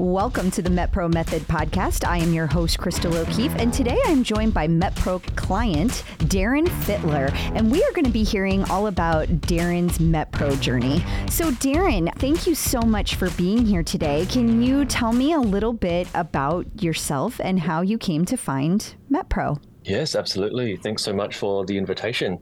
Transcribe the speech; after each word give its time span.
Welcome 0.00 0.50
to 0.52 0.62
the 0.62 0.70
MetPro 0.70 1.12
Method 1.12 1.42
podcast. 1.42 2.08
I 2.08 2.16
am 2.16 2.32
your 2.32 2.46
host, 2.46 2.78
Crystal 2.78 3.14
O'Keefe, 3.14 3.54
and 3.56 3.70
today 3.70 3.98
I'm 4.06 4.24
joined 4.24 4.54
by 4.54 4.66
MetPro 4.66 5.36
client, 5.36 6.04
Darren 6.20 6.66
Fittler, 6.66 7.30
and 7.54 7.70
we 7.70 7.84
are 7.84 7.92
going 7.92 8.06
to 8.06 8.10
be 8.10 8.24
hearing 8.24 8.64
all 8.70 8.86
about 8.86 9.28
Darren's 9.42 9.98
MetPro 9.98 10.58
journey. 10.58 11.04
So, 11.28 11.50
Darren, 11.50 12.10
thank 12.14 12.46
you 12.46 12.54
so 12.54 12.80
much 12.80 13.16
for 13.16 13.28
being 13.32 13.66
here 13.66 13.82
today. 13.82 14.24
Can 14.24 14.62
you 14.62 14.86
tell 14.86 15.12
me 15.12 15.34
a 15.34 15.38
little 15.38 15.74
bit 15.74 16.08
about 16.14 16.82
yourself 16.82 17.38
and 17.38 17.60
how 17.60 17.82
you 17.82 17.98
came 17.98 18.24
to 18.24 18.38
find 18.38 18.94
MetPro? 19.12 19.62
Yes, 19.84 20.14
absolutely. 20.14 20.78
Thanks 20.78 21.04
so 21.04 21.12
much 21.12 21.36
for 21.36 21.66
the 21.66 21.76
invitation. 21.76 22.38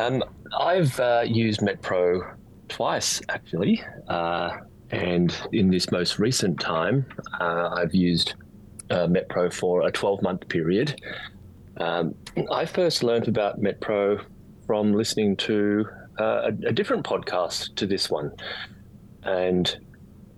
Um, 0.00 0.22
I've 0.60 1.00
uh, 1.00 1.24
used 1.26 1.60
MetPro 1.60 2.36
twice, 2.68 3.22
actually. 3.30 3.82
Uh, 4.06 4.58
and 4.94 5.36
in 5.52 5.70
this 5.70 5.90
most 5.90 6.20
recent 6.20 6.60
time, 6.60 7.04
uh, 7.40 7.70
I've 7.76 7.94
used 7.94 8.34
uh, 8.90 9.08
MetPro 9.08 9.52
for 9.52 9.86
a 9.86 9.90
12 9.90 10.22
month 10.22 10.48
period. 10.48 11.00
Um, 11.78 12.14
I 12.52 12.64
first 12.64 13.02
learned 13.02 13.26
about 13.26 13.60
MetPro 13.60 14.24
from 14.66 14.92
listening 14.92 15.36
to 15.38 15.84
uh, 16.20 16.42
a, 16.52 16.68
a, 16.68 16.72
different 16.72 17.04
podcast 17.04 17.74
to 17.74 17.88
this 17.88 18.08
one. 18.08 18.30
And 19.24 19.76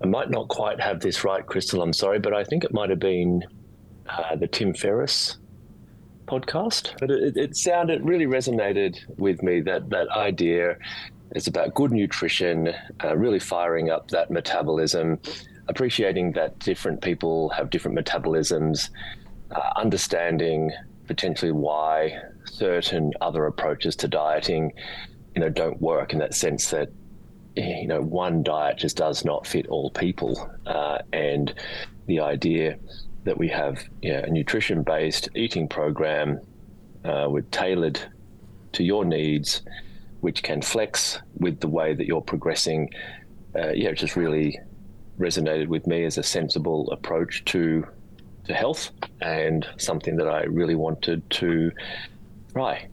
I 0.02 0.06
might 0.06 0.30
not 0.30 0.48
quite 0.48 0.80
have 0.80 1.00
this 1.00 1.22
right, 1.22 1.44
Crystal, 1.44 1.82
I'm 1.82 1.92
sorry, 1.92 2.18
but 2.18 2.32
I 2.32 2.42
think 2.42 2.64
it 2.64 2.72
might 2.72 2.88
have 2.88 2.98
been 2.98 3.44
uh, 4.08 4.36
the 4.36 4.46
Tim 4.46 4.72
Ferriss 4.72 5.36
podcast. 6.24 6.98
But 6.98 7.10
it, 7.10 7.36
it 7.36 7.56
sounded, 7.56 8.06
really 8.06 8.26
resonated 8.26 8.96
with 9.18 9.42
me 9.42 9.60
that, 9.62 9.90
that 9.90 10.08
idea 10.08 10.78
it's 11.32 11.46
about 11.46 11.74
good 11.74 11.92
nutrition, 11.92 12.72
uh, 13.02 13.16
really 13.16 13.38
firing 13.38 13.90
up 13.90 14.08
that 14.08 14.30
metabolism, 14.30 15.18
appreciating 15.68 16.32
that 16.32 16.58
different 16.60 17.02
people 17.02 17.48
have 17.50 17.70
different 17.70 17.98
metabolisms, 17.98 18.90
uh, 19.50 19.70
understanding 19.76 20.72
potentially 21.06 21.52
why 21.52 22.18
certain 22.44 23.12
other 23.20 23.46
approaches 23.46 23.96
to 23.96 24.08
dieting, 24.08 24.72
you 25.34 25.40
know, 25.40 25.48
don't 25.48 25.80
work 25.80 26.12
in 26.12 26.18
that 26.18 26.34
sense 26.34 26.70
that 26.70 26.88
you 27.56 27.86
know 27.86 28.02
one 28.02 28.42
diet 28.42 28.76
just 28.76 28.96
does 28.96 29.24
not 29.24 29.46
fit 29.46 29.66
all 29.68 29.90
people, 29.90 30.50
uh, 30.66 30.98
and 31.12 31.54
the 32.06 32.20
idea 32.20 32.76
that 33.24 33.38
we 33.38 33.48
have 33.48 33.82
you 34.02 34.12
know, 34.12 34.20
a 34.20 34.30
nutrition-based 34.30 35.28
eating 35.34 35.66
program 35.66 36.38
uh, 37.04 37.26
with 37.28 37.50
tailored 37.50 37.98
to 38.72 38.84
your 38.84 39.04
needs 39.04 39.62
which 40.20 40.42
can 40.42 40.62
flex 40.62 41.18
with 41.38 41.60
the 41.60 41.68
way 41.68 41.94
that 41.94 42.06
you're 42.06 42.20
progressing. 42.20 42.90
Uh, 43.54 43.68
yeah, 43.68 43.90
it 43.90 43.94
just 43.94 44.16
really 44.16 44.58
resonated 45.18 45.68
with 45.68 45.86
me 45.86 46.04
as 46.04 46.18
a 46.18 46.22
sensible 46.22 46.90
approach 46.90 47.44
to 47.46 47.86
to 48.44 48.54
health 48.54 48.92
and 49.20 49.66
something 49.76 50.16
that 50.16 50.28
I 50.28 50.44
really 50.44 50.76
wanted 50.76 51.28
to 51.30 51.72
try. 52.52 52.86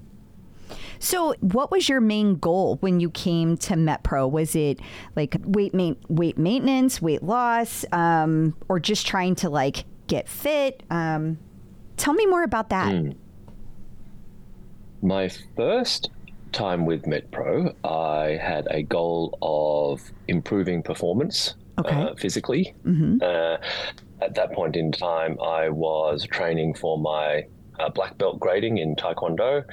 So, 0.99 1.35
what 1.41 1.69
was 1.69 1.89
your 1.89 2.01
main 2.01 2.35
goal 2.35 2.77
when 2.77 2.99
you 2.99 3.09
came 3.09 3.57
to 3.57 3.73
MetPro? 3.73 4.31
Was 4.31 4.55
it 4.55 4.79
like 5.15 5.35
weight 5.43 5.73
ma- 5.73 5.95
weight 6.07 6.37
maintenance, 6.37 7.01
weight 7.01 7.21
loss, 7.21 7.85
um, 7.91 8.55
or 8.69 8.79
just 8.79 9.05
trying 9.05 9.35
to 9.35 9.49
like 9.49 9.85
get 10.07 10.29
fit? 10.29 10.81
Um, 10.89 11.37
tell 11.97 12.13
me 12.13 12.25
more 12.25 12.43
about 12.43 12.69
that. 12.69 12.93
Mm. 12.93 13.15
My 15.01 15.29
first 15.57 16.09
time 16.53 16.85
with 16.85 17.03
MetPro, 17.03 17.75
I 17.83 18.37
had 18.41 18.67
a 18.71 18.83
goal 18.83 19.37
of 19.41 20.01
improving 20.27 20.83
performance 20.83 21.55
okay. 21.79 21.95
uh, 21.95 22.15
physically. 22.15 22.73
Mm-hmm. 22.85 23.17
Uh, 23.21 23.57
at 24.23 24.35
that 24.35 24.53
point 24.53 24.75
in 24.75 24.91
time, 24.91 25.37
I 25.41 25.69
was 25.69 26.25
training 26.25 26.75
for 26.75 26.97
my 26.97 27.45
uh, 27.79 27.89
black 27.89 28.17
belt 28.17 28.39
grading 28.39 28.77
in 28.77 28.95
Taekwondo. 28.95 29.63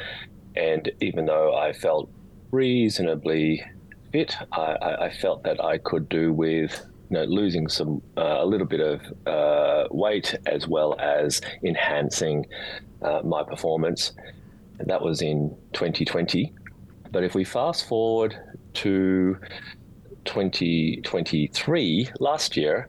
And 0.57 0.91
even 1.01 1.27
though 1.27 1.55
I 1.55 1.73
felt 1.73 2.11
reasonably 2.51 3.63
fit, 4.11 4.35
I, 4.53 4.97
I 5.03 5.11
felt 5.11 5.45
that 5.45 5.63
I 5.63 5.79
could 5.79 6.09
do 6.09 6.33
with 6.33 6.85
you 7.11 7.17
know, 7.17 7.25
losing 7.25 7.69
some 7.69 8.03
uh, 8.17 8.39
a 8.41 8.47
little 8.47 8.67
bit 8.67 8.81
of 8.81 9.01
uh, 9.27 9.89
weight 9.91 10.35
as 10.47 10.67
well 10.67 10.99
as 10.99 11.41
enhancing 11.65 12.47
uh, 13.03 13.21
my 13.25 13.43
performance. 13.43 14.13
That 14.79 15.03
was 15.03 15.21
in 15.21 15.55
2020. 15.75 16.53
But 17.13 17.25
if 17.25 17.35
we 17.35 17.45
fast 17.45 17.89
forward 17.89 18.37
to 18.75 19.37
2023, 20.25 22.09
last 22.21 22.57
year, 22.57 22.89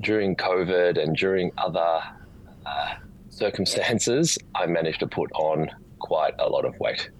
during 0.00 0.36
COVID 0.36 1.02
and 1.02 1.16
during 1.16 1.52
other 1.56 2.00
uh, 2.66 2.94
circumstances, 3.30 4.38
I 4.54 4.66
managed 4.66 5.00
to 5.00 5.06
put 5.06 5.30
on 5.32 5.70
quite 5.98 6.34
a 6.38 6.48
lot 6.48 6.64
of 6.64 6.78
weight. 6.80 7.10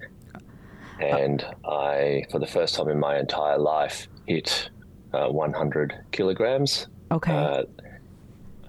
And 1.01 1.45
I, 1.65 2.25
for 2.31 2.41
the 2.41 2.47
first 2.47 2.75
time 2.75 2.89
in 2.89 2.99
my 2.99 3.19
entire 3.19 3.59
life, 3.59 4.09
hit 4.27 4.71
uh, 5.13 5.29
100 5.29 6.05
kilograms. 6.11 6.89
Okay. 7.13 7.33
Uh, 7.33 7.63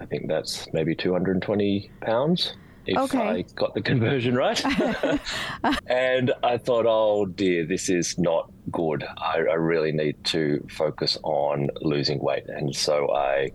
I 0.00 0.06
think 0.06 0.28
that's 0.28 0.72
maybe 0.72 0.94
220 0.94 1.90
pounds 2.00 2.54
if 2.86 2.96
okay. 2.96 3.18
I 3.18 3.42
got 3.54 3.74
the 3.74 3.82
conversion 3.92 4.34
right. 4.34 4.62
and 5.86 6.32
I 6.42 6.58
thought, 6.58 6.86
oh 6.88 7.26
dear, 7.26 7.66
this 7.66 7.88
is 7.88 8.18
not 8.18 8.50
good. 8.70 9.04
I, 9.18 9.38
I, 9.38 9.54
really 9.54 9.92
need 9.92 10.22
to 10.26 10.66
focus 10.70 11.18
on 11.22 11.68
losing 11.80 12.20
weight. 12.20 12.44
And 12.48 12.74
so 12.74 13.12
I, 13.12 13.50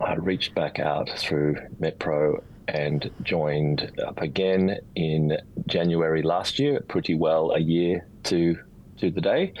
I 0.00 0.14
reached 0.14 0.54
back 0.54 0.78
out 0.78 1.08
through 1.18 1.56
MetPro 1.80 2.42
and 2.68 3.10
joined 3.22 3.92
up 4.04 4.20
again 4.20 4.78
in 4.94 5.38
January 5.66 6.22
last 6.22 6.58
year, 6.58 6.80
pretty 6.88 7.14
well 7.14 7.52
a 7.52 7.60
year 7.60 8.06
to 8.24 8.58
to 8.98 9.10
the 9.10 9.20
day. 9.20 9.52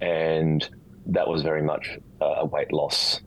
And 0.00 0.68
that 1.06 1.26
was 1.26 1.42
very 1.42 1.62
much 1.62 1.98
a 2.20 2.44
weight 2.44 2.72
loss 2.72 3.20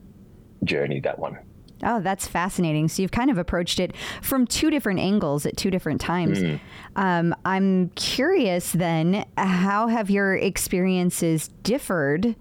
journey, 0.64 1.00
that 1.00 1.18
one. 1.18 1.38
Oh, 1.82 2.00
that's 2.00 2.26
fascinating. 2.26 2.88
So 2.88 3.02
you've 3.02 3.10
kind 3.10 3.30
of 3.30 3.38
approached 3.38 3.80
it 3.80 3.94
from 4.22 4.46
two 4.46 4.70
different 4.70 5.00
angles 5.00 5.46
at 5.46 5.56
two 5.56 5.70
different 5.70 6.00
times. 6.00 6.38
Mm. 6.38 6.60
Um, 6.96 7.34
I'm 7.44 7.88
curious 7.90 8.72
then, 8.72 9.24
how 9.36 9.88
have 9.88 10.10
your 10.10 10.36
experiences 10.36 11.48
differed, 11.62 12.36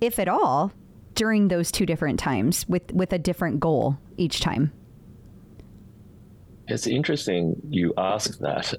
if 0.00 0.18
at 0.18 0.28
all, 0.28 0.72
during 1.14 1.48
those 1.48 1.72
two 1.72 1.86
different 1.86 2.18
times 2.18 2.68
with, 2.68 2.92
with 2.92 3.12
a 3.12 3.18
different 3.18 3.60
goal 3.60 3.98
each 4.16 4.40
time? 4.40 4.72
It's 6.68 6.86
interesting 6.86 7.60
you 7.70 7.94
ask 7.96 8.38
that 8.40 8.74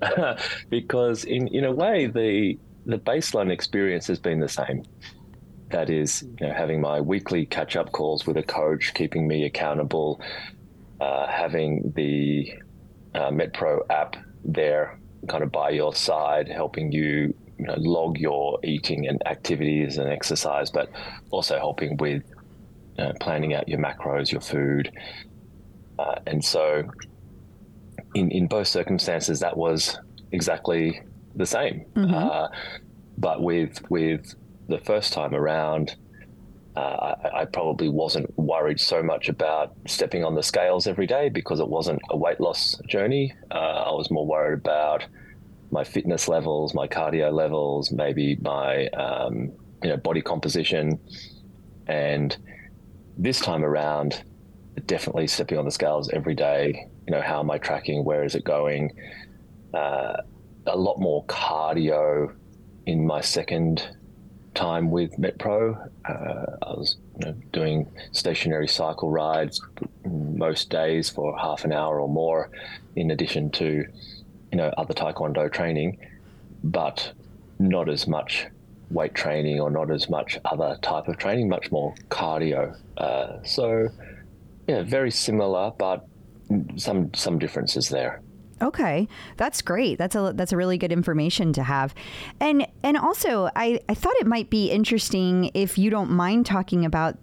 because 0.69 1.23
in, 1.23 1.47
in 1.47 1.63
a 1.63 1.71
way 1.71 2.07
the 2.07 2.59
the 2.85 2.97
baseline 2.97 3.51
experience 3.51 4.07
has 4.07 4.17
been 4.17 4.39
the 4.39 4.47
same 4.47 4.83
that 5.69 5.89
is 5.89 6.23
you 6.39 6.47
know, 6.47 6.53
having 6.53 6.81
my 6.81 7.01
weekly 7.01 7.45
catch 7.45 7.75
up 7.75 7.91
calls 7.91 8.25
with 8.25 8.37
a 8.37 8.43
coach, 8.43 8.93
keeping 8.93 9.27
me 9.27 9.45
accountable, 9.45 10.21
uh, 11.01 11.27
having 11.27 11.91
the 11.95 12.53
uh, 13.13 13.29
MetPro 13.29 13.81
app 13.89 14.15
there 14.43 14.99
kind 15.27 15.43
of 15.43 15.51
by 15.51 15.69
your 15.71 15.93
side, 15.93 16.47
helping 16.47 16.91
you, 16.91 17.33
you 17.57 17.65
know, 17.65 17.75
log 17.77 18.17
your 18.17 18.59
eating 18.63 19.07
and 19.07 19.21
activities 19.27 19.97
and 19.97 20.09
exercise, 20.09 20.69
but 20.69 20.89
also 21.31 21.57
helping 21.57 21.97
with 21.97 22.23
uh, 22.97 23.13
planning 23.19 23.53
out 23.53 23.67
your 23.67 23.79
macros, 23.79 24.31
your 24.31 24.41
food. 24.41 24.91
Uh, 25.99 26.15
and 26.27 26.43
so, 26.43 26.83
in, 28.13 28.31
in 28.31 28.47
both 28.47 28.67
circumstances, 28.67 29.39
that 29.39 29.57
was 29.57 29.99
exactly 30.31 31.01
the 31.35 31.45
same. 31.45 31.85
Mm-hmm. 31.95 32.13
Uh, 32.13 32.47
but 33.17 33.41
with 33.41 33.81
with 33.89 34.35
the 34.67 34.79
first 34.79 35.13
time 35.13 35.33
around, 35.33 35.95
uh, 36.75 37.15
I, 37.23 37.41
I, 37.41 37.45
probably 37.45 37.89
wasn't 37.89 38.37
worried 38.37 38.79
so 38.79 39.01
much 39.01 39.29
about 39.29 39.73
stepping 39.87 40.23
on 40.23 40.35
the 40.35 40.43
scales 40.43 40.85
every 40.85 41.07
day 41.07 41.29
because 41.29 41.59
it 41.59 41.67
wasn't 41.67 41.99
a 42.11 42.17
weight 42.17 42.39
loss 42.39 42.79
journey. 42.87 43.33
Uh, 43.49 43.85
I 43.87 43.91
was 43.91 44.11
more 44.11 44.27
worried 44.27 44.59
about 44.59 45.05
my 45.71 45.83
fitness 45.83 46.27
levels, 46.27 46.75
my 46.75 46.87
cardio 46.87 47.33
levels, 47.33 47.91
maybe 47.91 48.35
my 48.41 48.87
um, 48.89 49.51
you 49.81 49.89
know 49.89 49.97
body 49.97 50.21
composition, 50.21 50.99
and 51.87 52.37
this 53.17 53.39
time 53.39 53.63
around, 53.63 54.23
definitely 54.85 55.25
stepping 55.25 55.57
on 55.57 55.65
the 55.65 55.71
scales 55.71 56.09
every 56.09 56.35
day. 56.35 56.87
You 57.07 57.11
know, 57.15 57.21
how 57.21 57.39
am 57.39 57.49
I 57.49 57.57
tracking? 57.57 58.03
Where 58.03 58.23
is 58.23 58.35
it 58.35 58.43
going? 58.43 58.91
Uh, 59.73 60.17
a 60.67 60.77
lot 60.77 60.99
more 60.99 61.25
cardio 61.25 62.35
in 62.85 63.07
my 63.07 63.21
second 63.21 63.89
time 64.57 64.89
with 64.89 65.15
MetPro. 65.17 65.89
Uh, 66.03 66.65
I 66.65 66.71
was 66.71 66.97
you 67.19 67.27
know, 67.27 67.35
doing 67.53 67.87
stationary 68.11 68.67
cycle 68.67 69.11
rides 69.11 69.61
most 70.03 70.69
days 70.69 71.09
for 71.09 71.37
half 71.37 71.63
an 71.63 71.71
hour 71.71 72.01
or 72.01 72.09
more, 72.09 72.49
in 72.95 73.11
addition 73.11 73.51
to 73.51 73.85
you 74.51 74.57
know 74.57 74.73
other 74.77 74.93
Taekwondo 74.93 75.51
training, 75.51 75.99
but 76.63 77.13
not 77.59 77.87
as 77.87 78.07
much 78.07 78.47
weight 78.89 79.13
training 79.13 79.59
or 79.59 79.69
not 79.69 79.91
as 79.91 80.09
much 80.09 80.39
other 80.45 80.77
type 80.81 81.07
of 81.07 81.17
training, 81.17 81.49
much 81.49 81.71
more 81.71 81.93
cardio. 82.09 82.75
Uh, 82.97 83.43
so, 83.43 83.89
yeah, 84.67 84.81
very 84.81 85.11
similar, 85.11 85.71
but 85.77 86.05
some 86.77 87.13
some 87.13 87.37
differences 87.37 87.89
there. 87.89 88.21
Okay, 88.61 89.07
that's 89.37 89.61
great. 89.61 89.97
That's 89.97 90.15
a 90.15 90.33
that's 90.35 90.51
a 90.51 90.57
really 90.57 90.77
good 90.77 90.91
information 90.91 91.53
to 91.53 91.63
have, 91.63 91.93
and 92.39 92.67
and 92.81 92.97
also 92.97 93.49
I 93.55 93.79
I 93.87 93.93
thought 93.93 94.15
it 94.19 94.25
might 94.25 94.49
be 94.49 94.71
interesting 94.71 95.51
if 95.53 95.77
you 95.77 95.91
don't 95.91 96.09
mind 96.09 96.47
talking 96.47 96.83
about 96.83 97.17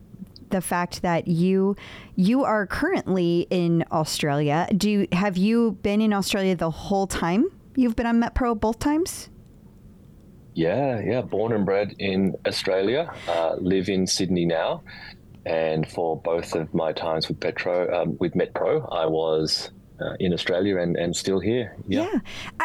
the 0.50 0.60
fact 0.60 1.02
that 1.02 1.26
you 1.26 1.75
you 2.14 2.44
are 2.44 2.66
currently 2.66 3.46
in 3.50 3.84
Australia. 3.90 4.69
Do 4.76 4.88
you, 4.88 5.08
have 5.10 5.36
you 5.36 5.72
been 5.82 6.00
in 6.00 6.12
Australia 6.12 6.54
the 6.54 6.70
whole 6.70 7.08
time? 7.08 7.50
You've 7.75 7.96
been 7.96 8.06
on 8.06 8.20
MetPro 8.20 8.60
both 8.60 8.78
times. 8.78 9.28
Yeah, 10.54 11.00
yeah. 11.00 11.22
Born 11.22 11.52
and 11.52 11.66
bred 11.66 11.96
in 11.98 12.37
Australia. 12.46 13.12
Uh, 13.26 13.56
live 13.58 13.88
in 13.88 14.06
Sydney 14.06 14.46
now, 14.46 14.84
and 15.44 15.88
for 15.88 16.16
both 16.16 16.54
of 16.54 16.72
my 16.72 16.92
times 16.92 17.26
with 17.26 17.40
Petro 17.40 17.92
um, 17.92 18.16
with 18.20 18.34
MetPro, 18.34 18.88
I 18.92 19.06
was 19.06 19.70
uh, 20.00 20.14
in 20.19 20.32
Australia 20.32 20.79
and, 20.79 20.96
and 20.96 21.14
still 21.14 21.41
here. 21.41 21.76
Yeah. 21.87 22.08
yeah. 22.12 22.20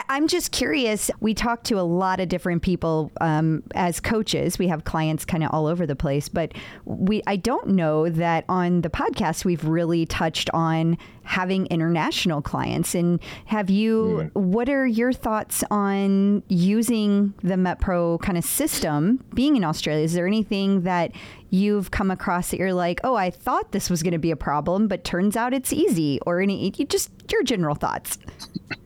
I, 0.10 0.18
am 0.18 0.28
just 0.28 0.52
curious. 0.52 1.12
We 1.20 1.34
talk 1.34 1.64
to 1.66 1.80
a 1.80 1.82
lot 1.82 2.20
of 2.20 2.28
different 2.28 2.62
people 2.62 3.12
um, 3.22 3.64
as 3.76 4.00
coaches. 4.00 4.58
We 4.58 4.68
have 4.68 4.84
clients 4.84 5.26
kind 5.26 5.44
of 5.44 5.52
all 5.52 5.68
over 5.68 5.86
the 5.86 5.96
place, 5.96 6.28
but 6.28 6.54
we 6.86 7.22
I 7.28 7.36
don't 7.36 7.70
know 7.70 8.10
that 8.10 8.46
on 8.50 8.82
the 8.82 8.90
podcast 8.90 9.46
we've 9.46 9.64
really 9.64 10.06
touched 10.06 10.50
on 10.54 10.98
having 11.30 11.68
international 11.68 12.42
clients. 12.42 12.96
And 12.96 13.20
have 13.46 13.70
you, 13.70 14.32
mm. 14.34 14.42
what 14.42 14.68
are 14.68 14.88
your 14.88 15.14
thoughts 15.14 15.64
on 15.70 16.42
using 16.48 17.36
the 17.44 17.54
MetPro 17.54 18.20
kind 18.20 18.36
of 18.36 18.44
system 18.44 19.24
being 19.36 19.56
in 19.56 19.64
Australia? 19.64 20.04
Is 20.04 20.14
there 20.14 20.26
anything 20.26 20.82
that 20.82 21.12
you've 21.52 21.92
come 21.92 22.10
across 22.10 22.50
that 22.50 22.58
you're 22.58 22.74
like, 22.74 23.00
oh, 23.04 23.14
I 23.14 23.30
thought 23.30 23.74
this 23.74 23.92
was 23.92 24.02
going 24.02 24.14
to 24.14 24.18
be 24.18 24.32
a 24.32 24.36
problem, 24.36 24.88
but 24.88 25.04
turns 25.04 25.38
out 25.38 25.54
it's 25.54 25.72
easy? 25.72 26.20
Or 26.26 26.42
any, 26.42 26.74
you 26.76 26.86
just 26.88 27.12
your 27.32 27.44
general 27.44 27.76
thoughts? 27.76 28.18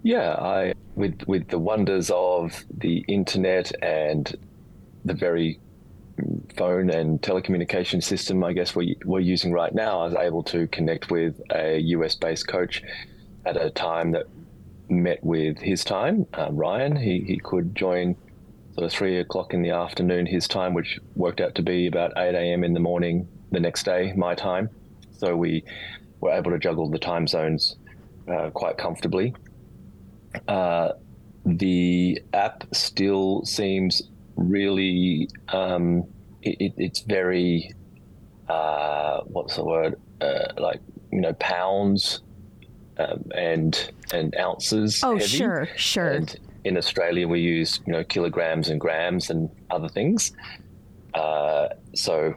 Yeah, 0.02 0.34
I 0.34 0.74
with 0.96 1.22
with 1.26 1.48
the 1.48 1.60
wonders 1.60 2.12
of 2.14 2.66
the 2.78 3.06
internet 3.08 3.72
and 3.82 4.36
the 5.06 5.14
very 5.14 5.62
phone 6.56 6.90
and 6.90 7.22
telecommunication 7.22 8.04
system, 8.04 8.44
I 8.44 8.54
guess 8.54 8.76
we, 8.76 8.98
we're 9.06 9.20
using 9.20 9.52
right 9.52 9.74
now, 9.74 10.02
I 10.02 10.06
was 10.06 10.16
able 10.16 10.44
to 10.44 10.68
connect 10.68 11.10
with 11.10 11.42
a 11.52 11.80
US 11.80 12.16
based 12.16 12.48
coach 12.48 12.84
at 13.46 13.58
a 13.58 13.70
time 13.70 14.12
that 14.12 14.26
met 14.90 15.24
with 15.24 15.58
his 15.60 15.84
time. 15.84 16.26
Um, 16.34 16.56
Ryan, 16.56 16.96
he, 16.96 17.24
he 17.26 17.38
could 17.38 17.76
join 17.76 18.16
sort 18.74 18.86
of 18.86 18.92
three 18.92 19.20
o'clock 19.20 19.54
in 19.54 19.62
the 19.62 19.72
afternoon 19.72 20.26
his 20.26 20.48
time, 20.48 20.74
which 20.74 21.00
worked 21.16 21.42
out 21.42 21.56
to 21.56 21.62
be 21.62 21.88
about 21.88 22.14
8 22.18 22.36
a.m. 22.36 22.64
in 22.64 22.74
the 22.74 22.80
morning 22.80 23.28
the 23.52 23.60
next 23.60 23.84
day, 23.84 24.14
my 24.16 24.36
time. 24.36 24.70
So 25.18 25.36
we 25.36 25.64
were 26.20 26.32
able 26.32 26.52
to 26.52 26.60
juggle 26.60 26.90
the 26.90 27.00
time 27.00 27.28
zones 27.28 27.76
uh, 28.28 28.50
quite 28.52 28.78
comfortably. 28.78 29.34
Uh, 30.48 30.94
the 31.46 32.22
app 32.34 32.64
still 32.74 33.44
seems 33.46 34.02
really 34.36 35.30
um, 35.50 36.04
it, 36.42 36.74
it's 36.78 37.02
very 37.02 37.74
uh, 38.50 39.22
what's 39.22 39.56
the 39.56 39.64
word 39.64 39.96
uh, 40.22 40.54
like 40.58 40.82
you 41.12 41.22
know 41.22 41.34
pounds 41.34 42.22
um, 42.98 43.24
and 43.36 43.92
and 44.12 44.36
ounces. 44.38 45.04
Oh, 45.04 45.18
heavy. 45.18 45.26
sure, 45.26 45.68
sure. 45.76 46.12
And 46.12 46.40
in 46.64 46.78
Australia, 46.78 47.28
we 47.28 47.40
use 47.40 47.80
you 47.86 47.94
know 47.94 48.04
kilograms 48.04 48.70
and 48.70 48.80
grams 48.80 49.30
and 49.30 49.50
other 49.70 49.90
things. 49.90 50.32
Uh, 51.14 51.70
so 51.94 52.36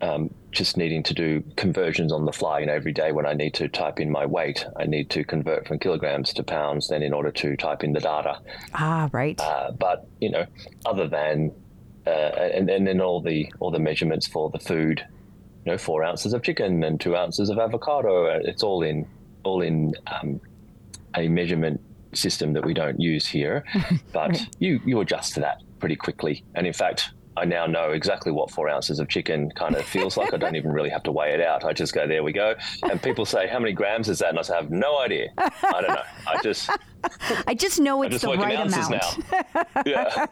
um, 0.00 0.32
just 0.52 0.76
needing 0.76 1.02
to 1.02 1.14
do 1.14 1.42
conversions 1.56 2.12
on 2.12 2.24
the 2.24 2.32
fly. 2.32 2.60
You 2.60 2.66
know, 2.66 2.74
every 2.74 2.92
day 2.92 3.12
when 3.12 3.26
I 3.26 3.34
need 3.34 3.54
to 3.54 3.68
type 3.68 4.00
in 4.00 4.10
my 4.10 4.26
weight, 4.26 4.64
I 4.76 4.86
need 4.86 5.10
to 5.10 5.24
convert 5.24 5.66
from 5.66 5.78
kilograms 5.78 6.32
to 6.34 6.42
pounds. 6.42 6.88
Then, 6.88 7.02
in 7.02 7.12
order 7.12 7.30
to 7.30 7.56
type 7.56 7.84
in 7.84 7.92
the 7.92 8.00
data. 8.00 8.40
Ah, 8.74 9.08
right. 9.12 9.38
Uh, 9.40 9.72
but 9.72 10.06
you 10.20 10.30
know, 10.30 10.46
other 10.86 11.08
than 11.08 11.52
uh, 12.06 12.50
and, 12.54 12.70
and 12.70 12.86
then 12.86 13.00
all 13.00 13.20
the 13.20 13.52
all 13.60 13.70
the 13.70 13.78
measurements 13.78 14.26
for 14.26 14.50
the 14.50 14.58
food, 14.58 15.04
you 15.64 15.72
know, 15.72 15.78
four 15.78 16.02
ounces 16.02 16.32
of 16.32 16.42
chicken 16.42 16.82
and 16.82 17.00
two 17.00 17.16
ounces 17.16 17.50
of 17.50 17.58
avocado. 17.58 18.26
Uh, 18.26 18.38
it's 18.42 18.62
all 18.62 18.82
in 18.82 19.06
all 19.44 19.60
in 19.60 19.94
um, 20.06 20.40
a 21.16 21.28
measurement 21.28 21.80
system 22.14 22.52
that 22.54 22.64
we 22.64 22.72
don't 22.72 23.00
use 23.00 23.26
here, 23.26 23.64
but 24.12 24.30
right. 24.30 24.56
you 24.58 24.80
you 24.86 25.00
adjust 25.00 25.34
to 25.34 25.40
that 25.40 25.62
pretty 25.80 25.96
quickly. 25.96 26.44
And 26.54 26.66
in 26.66 26.72
fact, 26.72 27.10
I 27.38 27.44
now 27.44 27.66
know 27.66 27.92
exactly 27.92 28.32
what 28.32 28.50
four 28.50 28.68
ounces 28.68 28.98
of 28.98 29.08
chicken 29.08 29.50
kind 29.52 29.76
of 29.76 29.84
feels 29.84 30.16
like. 30.16 30.34
I 30.34 30.36
don't 30.36 30.56
even 30.56 30.72
really 30.72 30.90
have 30.90 31.04
to 31.04 31.12
weigh 31.12 31.32
it 31.32 31.40
out. 31.40 31.64
I 31.64 31.72
just 31.72 31.94
go, 31.94 32.06
there 32.06 32.22
we 32.22 32.32
go. 32.32 32.54
And 32.82 33.00
people 33.00 33.24
say, 33.24 33.46
how 33.46 33.60
many 33.60 33.72
grams 33.72 34.08
is 34.08 34.18
that? 34.18 34.30
And 34.30 34.38
I 34.38 34.42
say, 34.42 34.54
I 34.54 34.56
have 34.56 34.70
no 34.70 34.98
idea. 34.98 35.28
I 35.38 35.80
don't 35.80 35.88
know. 35.88 36.02
I 36.26 36.42
just. 36.42 36.68
I 37.46 37.54
just 37.54 37.78
know 37.78 38.02
it's 38.02 38.20
just 38.20 38.24
the 38.24 38.36
right 38.36 38.58
amount. 38.58 38.90
Now. 38.90 39.82
yeah. 39.86 40.26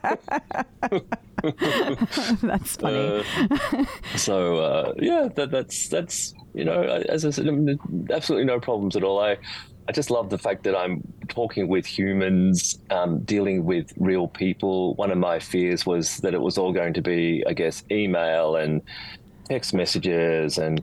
that's 2.43 2.77
funny. 2.77 3.25
Uh, 3.41 3.85
so 4.17 4.57
uh, 4.57 4.93
yeah, 4.99 5.29
that, 5.37 5.51
that's 5.53 5.89
that's 5.89 6.35
you 6.55 6.65
know, 6.65 6.83
as 6.83 7.25
I 7.25 7.31
said, 7.31 7.47
absolutely 8.11 8.47
no 8.47 8.59
problems 8.59 8.97
at 8.97 9.05
all. 9.05 9.21
I 9.21 9.37
I 9.89 9.93
just 9.93 10.11
love 10.11 10.31
the 10.31 10.39
fact 10.39 10.65
that 10.65 10.77
I'm 10.77 11.03
talking 11.29 11.69
with 11.69 11.87
humans, 11.87 12.79
um, 12.91 13.21
dealing 13.21 13.65
with 13.65 13.93
real 13.97 14.27
people. 14.27 14.95
One 14.95 15.11
of 15.11 15.19
my 15.19 15.39
fears 15.39 15.87
was 15.87 16.17
that 16.19 16.35
it 16.35 16.41
was 16.41 16.59
all 16.59 16.73
going 16.73 16.95
to 16.95 17.03
be, 17.03 17.45
I 17.47 17.53
guess, 17.53 17.85
email 17.91 18.57
and 18.57 18.83
text 19.49 19.73
messages 19.75 20.59
and 20.59 20.83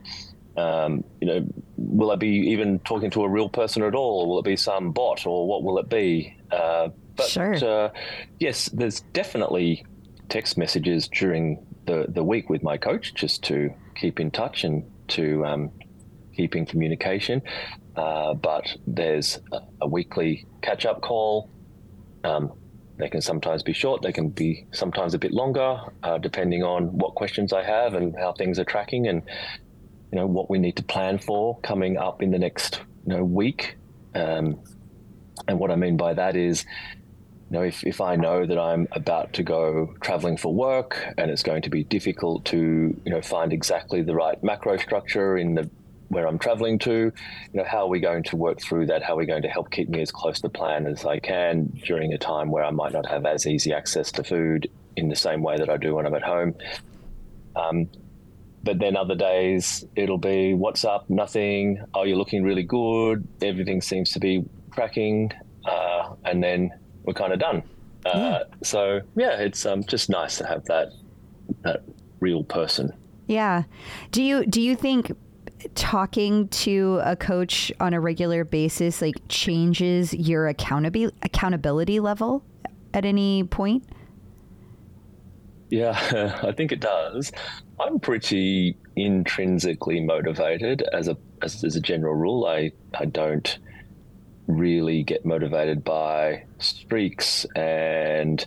um, 0.56 1.02
you 1.20 1.26
know, 1.26 1.46
will 1.76 2.12
I 2.12 2.16
be 2.16 2.28
even 2.28 2.78
talking 2.80 3.10
to 3.10 3.24
a 3.24 3.28
real 3.28 3.48
person 3.48 3.82
at 3.82 3.94
all? 3.94 4.28
Will 4.28 4.38
it 4.38 4.44
be 4.44 4.56
some 4.56 4.92
bot, 4.92 5.26
or 5.26 5.48
what 5.48 5.64
will 5.64 5.78
it 5.78 5.88
be? 5.88 6.36
Uh, 6.50 6.90
but 7.16 7.26
sure. 7.26 7.54
uh, 7.64 7.90
yes, 8.38 8.68
there's 8.72 9.00
definitely 9.12 9.84
text 10.28 10.56
messages 10.56 11.08
during 11.08 11.64
the, 11.86 12.06
the 12.08 12.22
week 12.22 12.48
with 12.48 12.62
my 12.62 12.76
coach 12.76 13.14
just 13.14 13.42
to 13.44 13.72
keep 13.96 14.20
in 14.20 14.30
touch 14.30 14.64
and 14.64 14.84
to 15.08 15.44
um, 15.44 15.70
keep 16.36 16.56
in 16.56 16.66
communication. 16.66 17.42
Uh, 17.96 18.34
but 18.34 18.76
there's 18.86 19.38
a, 19.52 19.60
a 19.82 19.88
weekly 19.88 20.46
catch 20.62 20.84
up 20.84 21.00
call. 21.00 21.48
Um, 22.24 22.52
they 22.96 23.08
can 23.08 23.20
sometimes 23.20 23.62
be 23.62 23.72
short, 23.72 24.02
they 24.02 24.12
can 24.12 24.28
be 24.28 24.66
sometimes 24.72 25.14
a 25.14 25.18
bit 25.18 25.32
longer, 25.32 25.80
uh, 26.02 26.18
depending 26.18 26.62
on 26.62 26.96
what 26.96 27.14
questions 27.14 27.52
I 27.52 27.64
have 27.64 27.94
and 27.94 28.14
how 28.16 28.32
things 28.32 28.58
are 28.58 28.64
tracking 28.64 29.08
and 29.08 29.22
you 30.12 30.18
know 30.20 30.26
what 30.26 30.48
we 30.48 30.58
need 30.58 30.76
to 30.76 30.84
plan 30.84 31.18
for 31.18 31.58
coming 31.60 31.96
up 31.96 32.22
in 32.22 32.30
the 32.30 32.38
next 32.38 32.80
you 33.06 33.16
know 33.16 33.24
week. 33.24 33.76
Um, 34.14 34.60
and 35.48 35.58
what 35.58 35.70
I 35.70 35.76
mean 35.76 35.96
by 35.96 36.14
that 36.14 36.36
is, 36.36 36.64
you 37.50 37.58
know, 37.58 37.62
if, 37.62 37.84
if 37.84 38.00
I 38.00 38.16
know 38.16 38.46
that 38.46 38.58
I'm 38.58 38.86
about 38.92 39.32
to 39.34 39.42
go 39.42 39.94
traveling 40.00 40.36
for 40.36 40.54
work 40.54 41.04
and 41.18 41.30
it's 41.30 41.42
going 41.42 41.62
to 41.62 41.70
be 41.70 41.84
difficult 41.84 42.44
to, 42.46 42.56
you 42.56 43.12
know, 43.12 43.20
find 43.20 43.52
exactly 43.52 44.02
the 44.02 44.14
right 44.14 44.42
macro 44.42 44.76
structure 44.76 45.36
in 45.36 45.54
the 45.54 45.68
where 46.08 46.26
I'm 46.26 46.38
traveling 46.38 46.78
to, 46.80 46.92
you 46.92 47.12
know, 47.52 47.64
how 47.64 47.84
are 47.84 47.88
we 47.88 48.00
going 48.00 48.22
to 48.24 48.36
work 48.36 48.60
through 48.60 48.86
that? 48.86 49.02
How 49.02 49.14
are 49.14 49.18
we 49.18 49.26
going 49.26 49.42
to 49.42 49.48
help 49.48 49.70
keep 49.70 49.88
me 49.88 50.00
as 50.02 50.10
close 50.10 50.40
to 50.42 50.48
plan 50.48 50.86
as 50.86 51.04
I 51.04 51.18
can 51.18 51.66
during 51.84 52.12
a 52.12 52.18
time 52.18 52.50
where 52.50 52.64
I 52.64 52.70
might 52.70 52.92
not 52.92 53.06
have 53.06 53.24
as 53.26 53.46
easy 53.46 53.72
access 53.72 54.12
to 54.12 54.24
food 54.24 54.70
in 54.96 55.08
the 55.08 55.16
same 55.16 55.42
way 55.42 55.56
that 55.56 55.68
I 55.68 55.76
do 55.76 55.94
when 55.94 56.06
I'm 56.06 56.14
at 56.14 56.22
home? 56.22 56.54
Um, 57.56 57.88
but 58.62 58.78
then 58.78 58.96
other 58.96 59.14
days 59.14 59.84
it'll 59.94 60.18
be 60.18 60.54
what's 60.54 60.84
up, 60.84 61.08
nothing. 61.10 61.84
Oh, 61.92 62.04
you're 62.04 62.16
looking 62.16 62.42
really 62.42 62.62
good. 62.62 63.26
Everything 63.42 63.82
seems 63.82 64.12
to 64.12 64.20
be 64.20 64.44
cracking, 64.70 65.32
uh, 65.66 66.14
and 66.24 66.42
then 66.42 66.72
we're 67.04 67.12
kind 67.12 67.32
of 67.32 67.38
done. 67.38 67.62
Uh, 68.06 68.10
yeah. 68.14 68.42
So 68.62 69.00
yeah, 69.16 69.38
it's 69.38 69.66
um, 69.66 69.84
just 69.84 70.08
nice 70.08 70.38
to 70.38 70.46
have 70.46 70.64
that 70.64 70.92
that 71.62 71.82
real 72.20 72.42
person. 72.42 72.92
Yeah. 73.26 73.64
Do 74.10 74.22
you 74.22 74.46
do 74.46 74.60
you 74.62 74.76
think 74.76 75.12
talking 75.74 76.48
to 76.48 77.00
a 77.04 77.16
coach 77.16 77.72
on 77.80 77.94
a 77.94 78.00
regular 78.00 78.44
basis 78.44 79.02
like 79.02 79.16
changes 79.28 80.12
your 80.14 80.48
accountability 80.48 81.16
accountability 81.22 82.00
level 82.00 82.44
at 82.92 83.04
any 83.04 83.44
point? 83.44 83.84
Yeah, 85.70 86.38
I 86.42 86.52
think 86.52 86.72
it 86.72 86.80
does. 86.80 87.32
I'm 87.80 87.98
pretty 87.98 88.76
intrinsically 88.96 90.00
motivated 90.00 90.82
as 90.92 91.08
a 91.08 91.16
as, 91.42 91.64
as 91.64 91.76
a 91.76 91.80
general 91.80 92.14
rule. 92.14 92.46
I 92.46 92.72
I 92.98 93.06
don't 93.06 93.58
really 94.46 95.02
get 95.02 95.24
motivated 95.24 95.82
by 95.84 96.44
streaks 96.58 97.46
and 97.56 98.44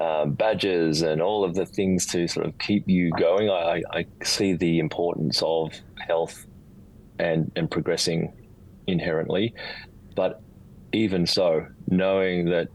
um, 0.00 0.32
badges 0.32 1.02
and 1.02 1.22
all 1.22 1.44
of 1.44 1.54
the 1.54 1.66
things 1.66 2.06
to 2.06 2.26
sort 2.26 2.46
of 2.46 2.58
keep 2.58 2.88
you 2.88 3.10
going. 3.10 3.50
I, 3.50 3.82
I 3.92 4.06
see 4.22 4.54
the 4.54 4.78
importance 4.78 5.42
of 5.44 5.72
health 5.98 6.46
and 7.18 7.50
and 7.56 7.70
progressing 7.70 8.32
inherently, 8.86 9.54
but 10.14 10.40
even 10.92 11.26
so, 11.26 11.66
knowing 11.88 12.46
that 12.50 12.68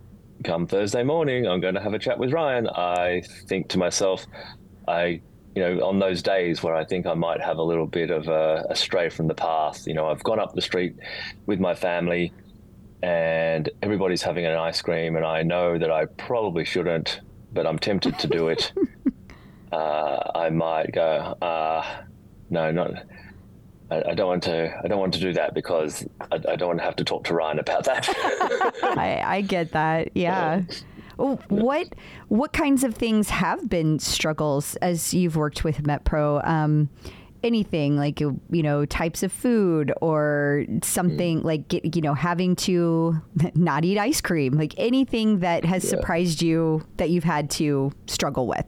come 0.44 0.68
Thursday 0.68 1.04
morning, 1.04 1.48
I'm 1.48 1.60
going 1.60 1.76
to 1.76 1.82
have 1.82 1.94
a 1.94 2.00
chat 2.00 2.18
with 2.18 2.32
Ryan, 2.32 2.68
I 2.68 3.24
think 3.48 3.70
to 3.70 3.78
myself, 3.78 4.26
I, 4.88 5.22
you 5.56 5.62
know, 5.62 5.86
on 5.86 6.00
those 6.00 6.22
days 6.22 6.64
where 6.64 6.76
I 6.76 6.86
think 6.86 7.06
I 7.06 7.14
might 7.14 7.42
have 7.42 7.58
a 7.58 7.64
little 7.64 7.88
bit 7.88 8.10
of 8.10 8.28
a, 8.28 8.66
a 8.70 8.76
stray 8.76 9.10
from 9.10 9.28
the 9.28 9.34
path, 9.34 9.86
you 9.88 9.94
know, 9.94 10.08
I've 10.08 10.24
gone 10.24 10.40
up 10.40 10.54
the 10.54 10.62
street 10.62 10.96
with 11.46 11.60
my 11.60 11.76
family 11.76 12.32
and 13.02 13.70
everybody's 13.82 14.22
having 14.22 14.46
an 14.46 14.58
ice 14.58 14.82
cream, 14.82 15.16
and 15.16 15.26
I 15.26 15.44
know 15.44 15.78
that 15.78 15.90
I 15.90 16.06
probably 16.06 16.66
shouldn't, 16.66 17.22
but 17.54 17.66
I'm 17.66 17.80
tempted 17.80 18.20
to 18.20 18.28
do 18.28 18.50
it. 18.50 18.74
uh, 19.72 20.32
I 20.36 20.50
might 20.50 20.92
go, 20.92 21.38
uh, 21.42 22.04
no, 22.50 22.72
not. 22.72 22.92
I, 23.92 24.04
I, 24.10 24.14
don't 24.14 24.28
want 24.28 24.44
to. 24.44 24.80
I 24.84 24.88
don't 24.88 25.00
want 25.00 25.14
to 25.16 25.20
do 25.20 25.34
that 25.34 25.54
because 25.54 26.06
I, 26.32 26.36
I 26.36 26.56
don't 26.56 26.68
want 26.68 26.80
to 26.80 26.86
have 26.86 26.96
to 26.98 27.04
talk 27.04 27.24
to 27.26 27.34
Ryan 27.34 27.60
about 27.60 27.86
that. 27.86 28.08
I, 28.84 29.22
I, 29.26 29.42
get 29.42 29.72
that. 29.72 30.10
Yeah. 30.16 30.64
What 31.18 31.96
what 32.30 32.54
kinds 32.54 32.84
of 32.84 32.96
things 32.96 33.30
have 33.30 33.68
been 33.68 34.00
struggles 34.00 34.76
as 34.78 35.14
you've 35.14 35.36
worked 35.36 35.64
with 35.64 35.84
MetPro? 35.84 36.48
Um, 36.48 36.90
anything 37.44 37.96
like 37.96 38.20
you 38.20 38.40
know 38.52 38.86
types 38.86 39.24
of 39.24 39.32
food 39.32 39.94
or 40.02 40.66
something 40.84 41.42
mm. 41.42 41.44
like 41.44 41.96
you 41.96 42.02
know 42.02 42.14
having 42.14 42.56
to 42.56 43.16
not 43.56 43.86
eat 43.86 43.98
ice 43.98 44.22
cream 44.22 44.54
like 44.54 44.74
anything 44.78 45.40
that 45.40 45.64
has 45.64 45.84
yeah. 45.84 45.90
surprised 45.90 46.42
you 46.42 46.86
that 46.98 47.10
you've 47.10 47.24
had 47.24 47.50
to 47.50 47.92
struggle 48.08 48.46
with 48.46 48.66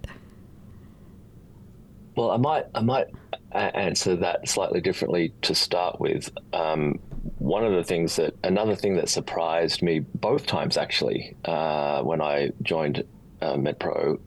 well 2.15 2.31
i 2.31 2.37
might 2.37 2.65
i 2.73 2.81
might 2.81 3.07
answer 3.53 4.15
that 4.15 4.48
slightly 4.48 4.81
differently 4.81 5.34
to 5.41 5.53
start 5.53 6.00
with 6.00 6.29
um, 6.53 7.00
one 7.38 7.65
of 7.65 7.74
the 7.74 7.84
things 7.84 8.15
that 8.15 8.34
another 8.43 8.75
thing 8.75 8.96
that 8.96 9.10
surprised 9.10 9.81
me 9.81 10.00
both 10.00 10.46
times 10.46 10.77
actually 10.77 11.36
uh, 11.46 12.01
when 12.01 12.22
i 12.22 12.50
joined 12.63 13.03
uh, 13.41 13.58
metpro 13.58 14.20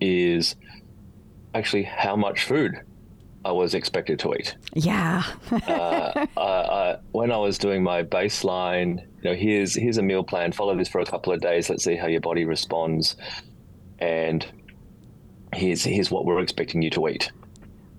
is 0.00 0.54
actually 1.54 1.84
how 1.84 2.14
much 2.14 2.44
food 2.44 2.80
I 3.44 3.52
was 3.52 3.74
expected 3.74 4.18
to 4.20 4.34
eat. 4.34 4.56
Yeah. 4.74 5.22
uh, 5.50 6.26
I, 6.36 6.40
I, 6.40 6.98
when 7.12 7.32
I 7.32 7.38
was 7.38 7.56
doing 7.56 7.82
my 7.82 8.02
baseline, 8.02 9.00
you 9.22 9.30
know, 9.30 9.34
here's 9.34 9.74
here's 9.74 9.96
a 9.96 10.02
meal 10.02 10.22
plan. 10.22 10.52
Follow 10.52 10.76
this 10.76 10.88
for 10.88 11.00
a 11.00 11.06
couple 11.06 11.32
of 11.32 11.40
days. 11.40 11.70
Let's 11.70 11.84
see 11.84 11.96
how 11.96 12.08
your 12.08 12.20
body 12.20 12.44
responds, 12.44 13.16
and 14.00 14.46
here's 15.54 15.84
here's 15.84 16.10
what 16.10 16.24
we're 16.24 16.40
expecting 16.40 16.82
you 16.82 16.90
to 16.90 17.08
eat. 17.08 17.30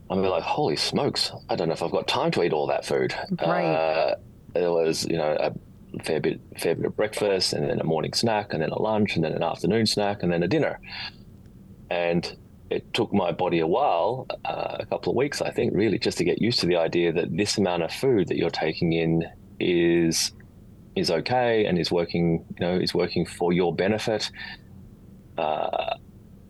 I'm 0.09 0.21
be 0.21 0.27
like, 0.27 0.43
holy 0.43 0.75
smokes! 0.75 1.31
I 1.49 1.55
don't 1.55 1.67
know 1.67 1.73
if 1.73 1.83
I've 1.83 1.91
got 1.91 2.07
time 2.07 2.31
to 2.31 2.43
eat 2.43 2.53
all 2.53 2.67
that 2.67 2.85
food. 2.85 3.13
Right. 3.41 3.65
Uh, 3.65 4.15
there 4.53 4.71
was, 4.71 5.05
you 5.05 5.17
know, 5.17 5.37
a 5.39 6.03
fair 6.03 6.19
bit, 6.19 6.41
fair 6.57 6.75
bit 6.75 6.85
of 6.85 6.95
breakfast, 6.95 7.53
and 7.53 7.69
then 7.69 7.79
a 7.79 7.83
morning 7.83 8.13
snack, 8.13 8.53
and 8.53 8.63
then 8.63 8.71
a 8.71 8.81
lunch, 8.81 9.15
and 9.15 9.23
then 9.23 9.33
an 9.33 9.43
afternoon 9.43 9.85
snack, 9.85 10.23
and 10.23 10.31
then 10.31 10.41
a 10.41 10.47
dinner. 10.47 10.79
And 11.91 12.35
it 12.69 12.93
took 12.93 13.13
my 13.13 13.31
body 13.31 13.59
a 13.59 13.67
while, 13.67 14.27
uh, 14.45 14.77
a 14.79 14.85
couple 14.85 15.11
of 15.11 15.15
weeks, 15.15 15.41
I 15.41 15.51
think, 15.51 15.73
really, 15.75 15.99
just 15.99 16.17
to 16.19 16.23
get 16.23 16.41
used 16.41 16.59
to 16.61 16.65
the 16.65 16.77
idea 16.77 17.11
that 17.13 17.35
this 17.35 17.57
amount 17.57 17.83
of 17.83 17.91
food 17.91 18.27
that 18.29 18.37
you're 18.37 18.49
taking 18.49 18.93
in 18.93 19.23
is 19.59 20.31
is 20.95 21.11
okay 21.11 21.65
and 21.65 21.77
is 21.77 21.91
working, 21.91 22.45
you 22.59 22.65
know, 22.65 22.75
is 22.75 22.93
working 22.93 23.25
for 23.25 23.53
your 23.53 23.73
benefit. 23.73 24.31
Uh, 25.37 25.95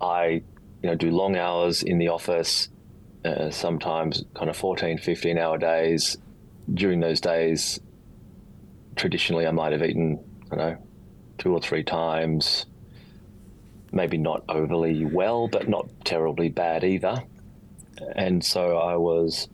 I, 0.01 0.41
you 0.81 0.89
know, 0.89 0.95
do 0.95 1.11
long 1.11 1.35
hours 1.35 1.83
in 1.83 1.99
the 1.99 2.07
office, 2.07 2.69
uh, 3.25 3.49
sometimes 3.49 4.23
kind 4.33 4.49
of 4.49 4.57
14, 4.57 4.97
15 4.97 5.37
hour 5.37 5.57
days. 5.57 6.17
During 6.71 6.99
those 6.99 7.19
days, 7.19 7.79
traditionally, 8.95 9.47
I 9.47 9.51
might 9.51 9.71
have 9.71 9.81
eaten, 9.81 10.19
don't 10.49 10.59
know, 10.59 10.77
two 11.37 11.53
or 11.53 11.61
three 11.61 11.83
times 11.83 12.65
maybe 13.91 14.17
not 14.17 14.43
overly 14.49 15.05
well, 15.05 15.47
but 15.47 15.67
not 15.67 15.89
terribly 16.05 16.49
bad 16.49 16.83
either. 16.83 17.23
And 18.15 18.43
so 18.43 18.77
I 18.77 18.95
was 18.95 19.49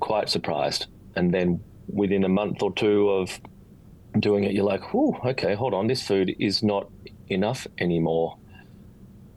quite 0.00 0.28
surprised. 0.28 0.86
And 1.16 1.32
then 1.32 1.62
within 1.88 2.24
a 2.24 2.28
month 2.28 2.62
or 2.62 2.72
two 2.72 3.08
of 3.10 3.40
doing 4.18 4.44
it, 4.44 4.52
you're 4.52 4.64
like, 4.64 4.94
"Oh, 4.94 5.16
okay, 5.24 5.54
hold 5.54 5.74
on, 5.74 5.86
this 5.86 6.06
food 6.06 6.34
is 6.38 6.62
not 6.62 6.90
enough 7.28 7.66
anymore." 7.78 8.36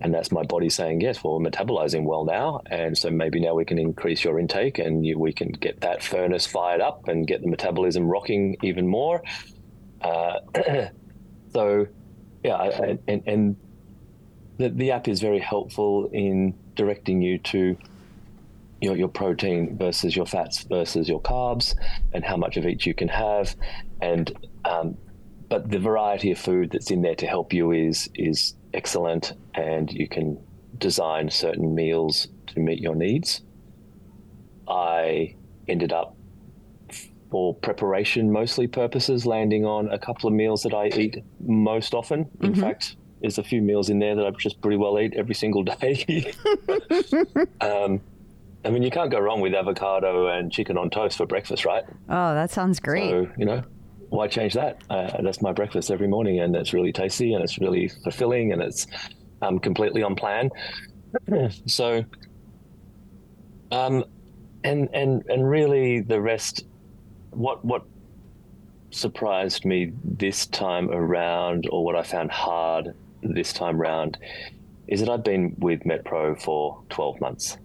And 0.02 0.14
that's 0.14 0.32
my 0.32 0.44
body 0.44 0.70
saying, 0.70 1.02
"Yes, 1.02 1.24
well, 1.24 1.40
we're 1.40 1.50
metabolizing 1.50 2.04
well 2.04 2.26
now, 2.26 2.62
and 2.70 2.98
so 2.98 3.10
maybe 3.10 3.40
now 3.40 3.54
we 3.54 3.66
can 3.66 3.78
increase 3.78 4.24
your 4.24 4.40
intake, 4.40 4.80
and 4.80 5.06
you, 5.06 5.20
we 5.20 5.32
can 5.32 5.50
get 5.50 5.82
that 5.82 6.04
furnace 6.04 6.46
fired 6.46 6.82
up 6.82 7.08
and 7.08 7.28
get 7.28 7.42
the 7.42 7.48
metabolism 7.48 8.08
rocking 8.08 8.58
even 8.64 8.88
more." 8.88 9.22
Uh, 10.02 10.40
so, 11.54 11.86
yeah, 12.44 12.98
and, 13.08 13.24
and 13.28 13.56
the, 14.58 14.70
the 14.70 14.92
app 14.92 15.08
is 15.08 15.22
very 15.22 15.40
helpful 15.40 16.10
in 16.12 16.54
directing 16.76 17.22
you 17.22 17.38
to 17.38 17.78
your, 18.82 18.98
your 18.98 19.08
protein 19.08 19.78
versus 19.78 20.16
your 20.16 20.26
fats 20.26 20.64
versus 20.64 21.08
your 21.08 21.22
carbs 21.22 21.76
and 22.14 22.24
how 22.26 22.36
much 22.36 22.58
of 22.58 22.66
each 22.66 22.86
you 22.86 22.94
can 22.94 23.08
have 23.08 23.56
and 24.02 24.34
um, 24.66 24.98
but 25.50 25.70
the 25.70 25.80
variety 25.80 26.32
of 26.32 26.40
food 26.40 26.72
that's 26.72 26.92
in 26.92 27.02
there 27.02 27.16
to 27.16 27.28
help 27.28 27.54
you 27.54 27.72
is 27.72 28.10
is 28.16 28.56
excellent 28.74 29.34
and 29.56 29.92
you 29.92 30.08
can 30.08 30.40
design 30.78 31.30
certain 31.30 31.76
meals 31.76 32.28
to 32.48 32.60
meet 32.60 32.80
your 32.80 32.96
needs 32.96 33.42
i 34.68 35.36
ended 35.68 35.92
up 35.94 36.16
for 37.30 37.56
preparation 37.56 38.32
mostly 38.32 38.68
purposes 38.68 39.26
landing 39.26 39.66
on 39.66 39.90
a 39.92 40.00
couple 40.00 40.28
of 40.28 40.34
meals 40.34 40.64
that 40.64 40.74
i 40.74 40.88
eat 40.88 41.24
most 41.40 41.94
often 41.94 42.30
in 42.42 42.52
mm-hmm. 42.52 42.62
fact 42.62 42.96
there's 43.22 43.38
a 43.38 43.44
few 43.44 43.62
meals 43.62 43.90
in 43.90 44.00
there 44.00 44.16
that 44.16 44.26
I 44.26 44.32
just 44.32 44.60
pretty 44.62 44.78
well 44.78 45.00
eat 45.00 45.14
every 45.16 45.36
single 45.36 45.64
day. 45.64 46.34
um, 47.62 48.02
I 48.66 48.70
mean, 48.70 48.84
you 48.84 48.92
can't 48.92 49.12
go 49.12 49.20
wrong 49.20 49.42
with 49.42 49.54
avocado 49.54 50.28
and 50.28 50.52
chicken 50.52 50.78
on 50.78 50.90
toast 50.90 51.18
for 51.18 51.26
breakfast, 51.26 51.66
right? 51.66 51.84
Oh, 52.10 52.34
that 52.34 52.52
sounds 52.52 52.80
great. 52.80 53.10
So, 53.10 53.30
you 53.38 53.46
know, 53.46 53.64
why 54.12 54.28
change 54.28 54.54
that? 54.56 54.84
Uh, 54.90 55.22
that's 55.22 55.42
my 55.42 55.54
breakfast 55.54 55.90
every 55.90 56.08
morning, 56.08 56.42
and 56.42 56.54
it's 56.54 56.74
really 56.74 56.92
tasty 56.92 57.34
and 57.34 57.42
it's 57.42 57.58
really 57.60 57.88
fulfilling 57.88 58.52
and 58.52 58.62
it's 58.62 58.86
um, 59.42 59.58
completely 59.58 60.04
on 60.04 60.16
plan. 60.16 60.50
so, 61.66 62.04
um, 63.72 64.04
and 64.66 64.90
and 64.94 65.24
and 65.30 65.50
really, 65.50 66.02
the 66.02 66.20
rest. 66.20 66.66
What 67.30 67.64
what 67.64 67.86
surprised 68.90 69.64
me 69.64 69.94
this 70.04 70.46
time 70.46 70.92
around, 70.92 71.68
or 71.72 71.86
what 71.86 71.96
I 71.96 72.04
found 72.04 72.32
hard 72.32 72.94
this 73.24 73.54
time 73.54 73.80
round 73.80 74.18
is 74.90 75.00
that 75.00 75.10
I've 75.10 75.24
been 75.24 75.56
with 75.60 75.84
MetPro 75.84 76.42
for 76.42 76.84
12 76.90 77.22
months. 77.22 77.58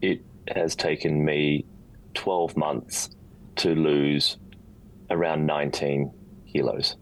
It 0.00 0.22
has 0.54 0.76
taken 0.76 1.24
me 1.24 1.64
12 2.14 2.56
months 2.56 3.10
to 3.56 3.74
lose 3.74 4.36
around 5.10 5.46
19 5.46 6.12
kilos. 6.50 6.96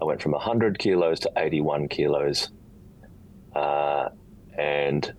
I 0.00 0.04
went 0.04 0.22
from 0.22 0.32
100 0.32 0.78
kilos 0.78 1.20
to 1.20 1.32
81 1.36 1.88
kilos. 1.88 2.50
Uh, 3.54 4.10
and 4.56 5.12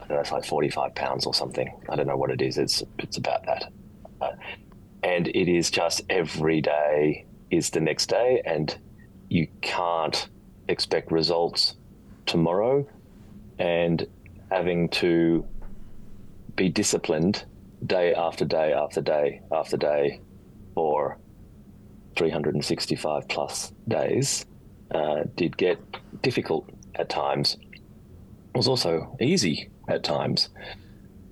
I 0.00 0.06
don't 0.06 0.16
know, 0.16 0.20
it's 0.20 0.32
like 0.32 0.44
45 0.44 0.94
pounds 0.94 1.26
or 1.26 1.34
something. 1.34 1.68
I 1.88 1.96
don't 1.96 2.06
know 2.06 2.16
what 2.16 2.30
it 2.30 2.40
is. 2.40 2.58
It's, 2.58 2.82
it's 2.98 3.16
about 3.16 3.44
that. 3.46 3.72
Uh, 4.20 4.32
and 5.02 5.28
it 5.28 5.48
is 5.48 5.70
just 5.70 6.02
every 6.08 6.60
day 6.60 7.26
is 7.50 7.70
the 7.70 7.80
next 7.80 8.06
day. 8.06 8.42
And 8.44 8.76
you 9.28 9.48
can't 9.60 10.28
expect 10.68 11.12
results 11.12 11.76
tomorrow 12.26 12.86
and 13.58 14.06
having 14.50 14.88
to 14.88 15.44
be 16.56 16.68
disciplined 16.68 17.44
day 17.86 18.14
after 18.14 18.44
day 18.44 18.72
after 18.72 19.00
day 19.00 19.40
after 19.52 19.76
day 19.76 20.20
for 20.74 21.18
365 22.16 23.28
plus 23.28 23.72
days 23.88 24.44
uh, 24.90 25.24
did 25.36 25.56
get 25.56 25.78
difficult 26.22 26.68
at 26.96 27.08
times. 27.08 27.56
It 27.62 28.56
was 28.56 28.68
also 28.68 29.16
easy 29.20 29.70
at 29.88 30.02
times. 30.02 30.48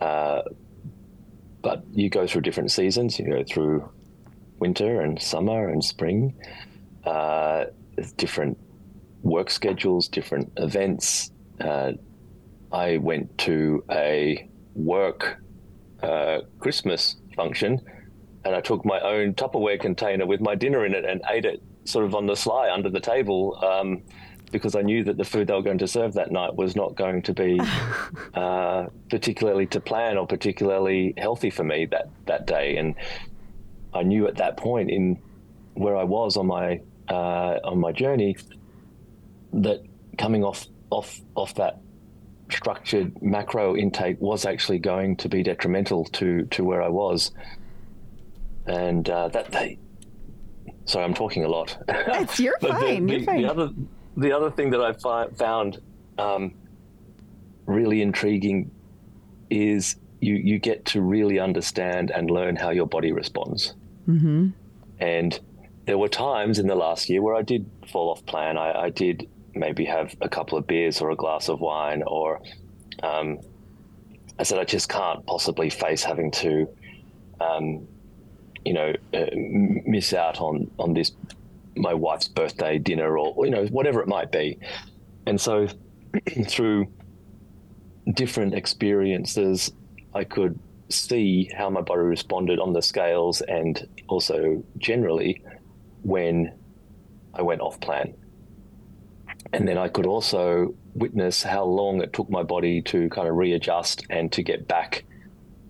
Uh, 0.01 0.43
but 1.63 1.85
you 1.93 2.09
go 2.09 2.27
through 2.27 2.43
different 2.43 2.71
seasons. 2.71 3.19
You 3.19 3.27
go 3.27 3.45
through 3.45 3.89
winter 4.59 5.01
and 5.01 5.21
summer 5.21 5.69
and 5.69 5.85
spring. 5.85 6.35
Uh, 7.05 7.67
different 8.17 8.57
work 9.23 9.51
schedules, 9.51 10.09
different 10.09 10.53
events. 10.57 11.33
Uh, 11.61 11.93
I 12.71 12.99
went 12.99 13.37
to 13.39 13.85
a 13.91 14.49
work 14.75 15.43
uh, 16.03 16.43
Christmas 16.61 17.17
function 17.35 17.81
and 18.49 18.57
I 18.57 18.63
took 18.63 18.85
my 18.85 18.99
own 19.01 19.35
Tupperware 19.35 19.79
container 19.79 20.27
with 20.27 20.41
my 20.41 20.55
dinner 20.55 20.87
in 20.87 20.95
it 20.95 21.05
and 21.05 21.21
ate 21.29 21.45
it 21.45 21.63
sort 21.85 22.07
of 22.07 22.15
on 22.15 22.27
the 22.27 22.35
sly 22.35 22.71
under 22.71 22.89
the 22.89 23.01
table 23.01 23.63
um, 23.63 24.03
because 24.51 24.75
I 24.75 24.81
knew 24.81 25.05
that 25.05 25.19
the 25.19 25.25
food 25.25 25.49
they 25.49 25.53
were 25.53 25.63
going 25.63 25.79
to 25.79 25.87
serve 25.87 26.15
that 26.15 26.33
night 26.33 26.57
was 26.57 26.75
not 26.75 26.95
going 26.97 27.21
to 27.23 27.35
be 27.35 27.61
uh, 28.35 28.87
particularly 29.11 29.67
to 29.67 29.81
plan 29.81 30.17
or 30.17 30.27
particularly 30.27 31.13
healthy 31.19 31.51
for 31.51 31.63
me 31.63 31.85
that, 31.87 32.09
that 32.25 32.47
day. 32.47 32.79
And 32.79 32.95
I 33.93 34.03
knew 34.03 34.27
at 34.27 34.37
that 34.37 34.57
point 34.57 34.91
in 34.91 35.19
where 35.75 35.97
I 35.97 36.05
was 36.05 36.39
on 36.39 36.47
my 36.47 36.81
uh, 37.09 37.59
on 37.65 37.79
my 37.79 37.93
journey 37.93 38.37
that 39.53 39.83
coming 40.17 40.43
off 40.43 40.67
off 40.91 41.21
off 41.35 41.55
that 41.55 41.81
structured 42.51 43.23
macro 43.23 43.77
intake 43.77 44.21
was 44.21 44.45
actually 44.45 44.79
going 44.79 45.17
to 45.17 45.29
be 45.29 45.43
detrimental 45.43 46.05
to 46.05 46.45
to 46.47 46.65
where 46.65 46.83
I 46.83 46.89
was, 46.89 47.31
and 48.69 49.09
uh, 49.09 49.29
that 49.29 49.51
they. 49.51 49.79
Sorry, 50.85 51.05
I'm 51.05 51.15
talking 51.15 51.45
a 51.45 51.49
lot. 51.49 51.77
It's, 51.89 52.41
you're 52.41 52.59
fine. 52.61 53.07
The, 53.07 53.17
you're 53.17 53.25
fine. 53.25 53.43
The 53.43 53.51
other, 53.51 53.71
the 54.17 54.33
other 54.33 54.51
thing 54.51 54.71
that 54.71 54.81
I 54.81 54.93
fi- 54.93 55.29
found 55.37 55.81
um, 56.19 56.55
really 57.67 58.01
intriguing 58.01 58.71
is 59.51 59.97
you 60.21 60.35
you 60.35 60.59
get 60.59 60.85
to 60.87 61.01
really 61.01 61.39
understand 61.39 62.11
and 62.11 62.31
learn 62.31 62.57
how 62.57 62.71
your 62.71 62.87
body 62.87 63.13
responds. 63.13 63.75
mm-hmm. 64.09 64.49
And 65.01 65.39
there 65.87 65.97
were 65.97 66.09
times 66.09 66.59
in 66.59 66.67
the 66.67 66.75
last 66.75 67.09
year 67.09 67.23
where 67.23 67.35
I 67.35 67.43
did 67.43 67.71
fall 67.91 68.11
off 68.11 68.25
plan. 68.27 68.59
I, 68.59 68.73
I 68.73 68.91
did 68.91 69.29
maybe 69.55 69.85
have 69.85 70.15
a 70.21 70.29
couple 70.29 70.59
of 70.59 70.67
beers 70.67 71.01
or 71.01 71.11
a 71.11 71.17
glass 71.17 71.49
of 71.49 71.61
wine, 71.61 72.03
or 72.07 72.41
um, 73.03 73.39
I 74.39 74.43
said 74.43 74.59
I 74.59 74.65
just 74.65 74.89
can't 74.89 75.25
possibly 75.27 75.71
face 75.71 76.03
having 76.03 76.31
to, 76.33 76.69
um, 77.41 77.87
you 78.69 78.75
know, 78.75 78.93
uh, 79.15 79.25
miss 79.35 80.13
out 80.13 80.43
on 80.43 80.71
on 80.79 80.93
this 80.93 81.13
my 81.75 81.95
wife's 81.95 82.29
birthday 82.29 82.77
dinner 82.77 83.17
or 83.17 83.47
you 83.47 83.51
know 83.51 83.65
whatever 83.69 84.03
it 84.03 84.09
might 84.09 84.31
be. 84.31 84.59
And 85.27 85.41
so 85.41 85.69
through 86.47 86.87
different 88.13 88.53
experiences, 88.53 89.73
I 90.15 90.25
could 90.25 90.59
see 90.91 91.51
how 91.57 91.71
my 91.71 91.81
body 91.81 92.03
responded 92.03 92.59
on 92.59 92.75
the 92.75 92.83
scales 92.83 93.41
and 93.41 93.89
also 94.07 94.63
generally 94.77 95.43
when 96.03 96.53
I 97.33 97.41
went 97.41 97.63
off 97.63 97.81
plan. 97.81 98.13
And 99.55 99.67
then 99.67 99.79
I 99.79 99.89
could 99.89 100.05
also 100.05 100.75
witness 100.95 101.43
how 101.43 101.65
long 101.65 102.03
it 102.03 102.13
took 102.13 102.29
my 102.29 102.43
body 102.43 102.83
to 102.83 103.09
kind 103.09 103.29
of 103.29 103.37
readjust 103.37 104.05
and 104.11 104.31
to 104.33 104.43
get 104.43 104.69
back 104.69 105.05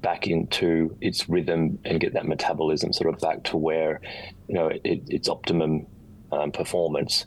back 0.01 0.27
into 0.27 0.97
its 1.01 1.29
rhythm 1.29 1.79
and 1.85 2.01
get 2.01 2.13
that 2.15 2.27
metabolism 2.27 2.93
sort 2.93 3.13
of 3.13 3.21
back 3.21 3.43
to 3.45 3.57
where 3.57 4.01
you 4.49 4.55
know 4.55 4.69
it, 4.69 5.03
its 5.09 5.29
optimum 5.29 5.87
um, 6.33 6.53
performance. 6.53 7.27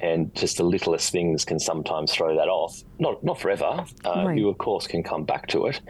And 0.00 0.32
just 0.36 0.58
the 0.58 0.62
littlest 0.62 1.10
things 1.10 1.44
can 1.44 1.58
sometimes 1.58 2.12
throw 2.12 2.36
that 2.36 2.48
off. 2.48 2.82
Not 2.98 3.22
not 3.24 3.40
forever. 3.40 3.84
Uh, 4.04 4.24
Right. 4.26 4.38
you 4.38 4.48
of 4.48 4.56
course 4.58 4.86
can 4.86 5.02
come 5.02 5.24
back 5.24 5.48
to 5.48 5.66
it. 5.66 5.80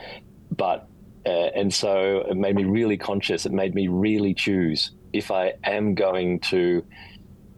But 0.56 0.88
uh, 1.26 1.30
and 1.54 1.72
so 1.74 2.24
it 2.28 2.36
made 2.36 2.54
me 2.56 2.64
really 2.64 2.96
conscious. 2.96 3.44
It 3.44 3.52
made 3.52 3.74
me 3.74 3.88
really 3.88 4.32
choose 4.34 4.92
if 5.12 5.30
i 5.30 5.54
am 5.64 5.94
going 5.94 6.38
to 6.38 6.84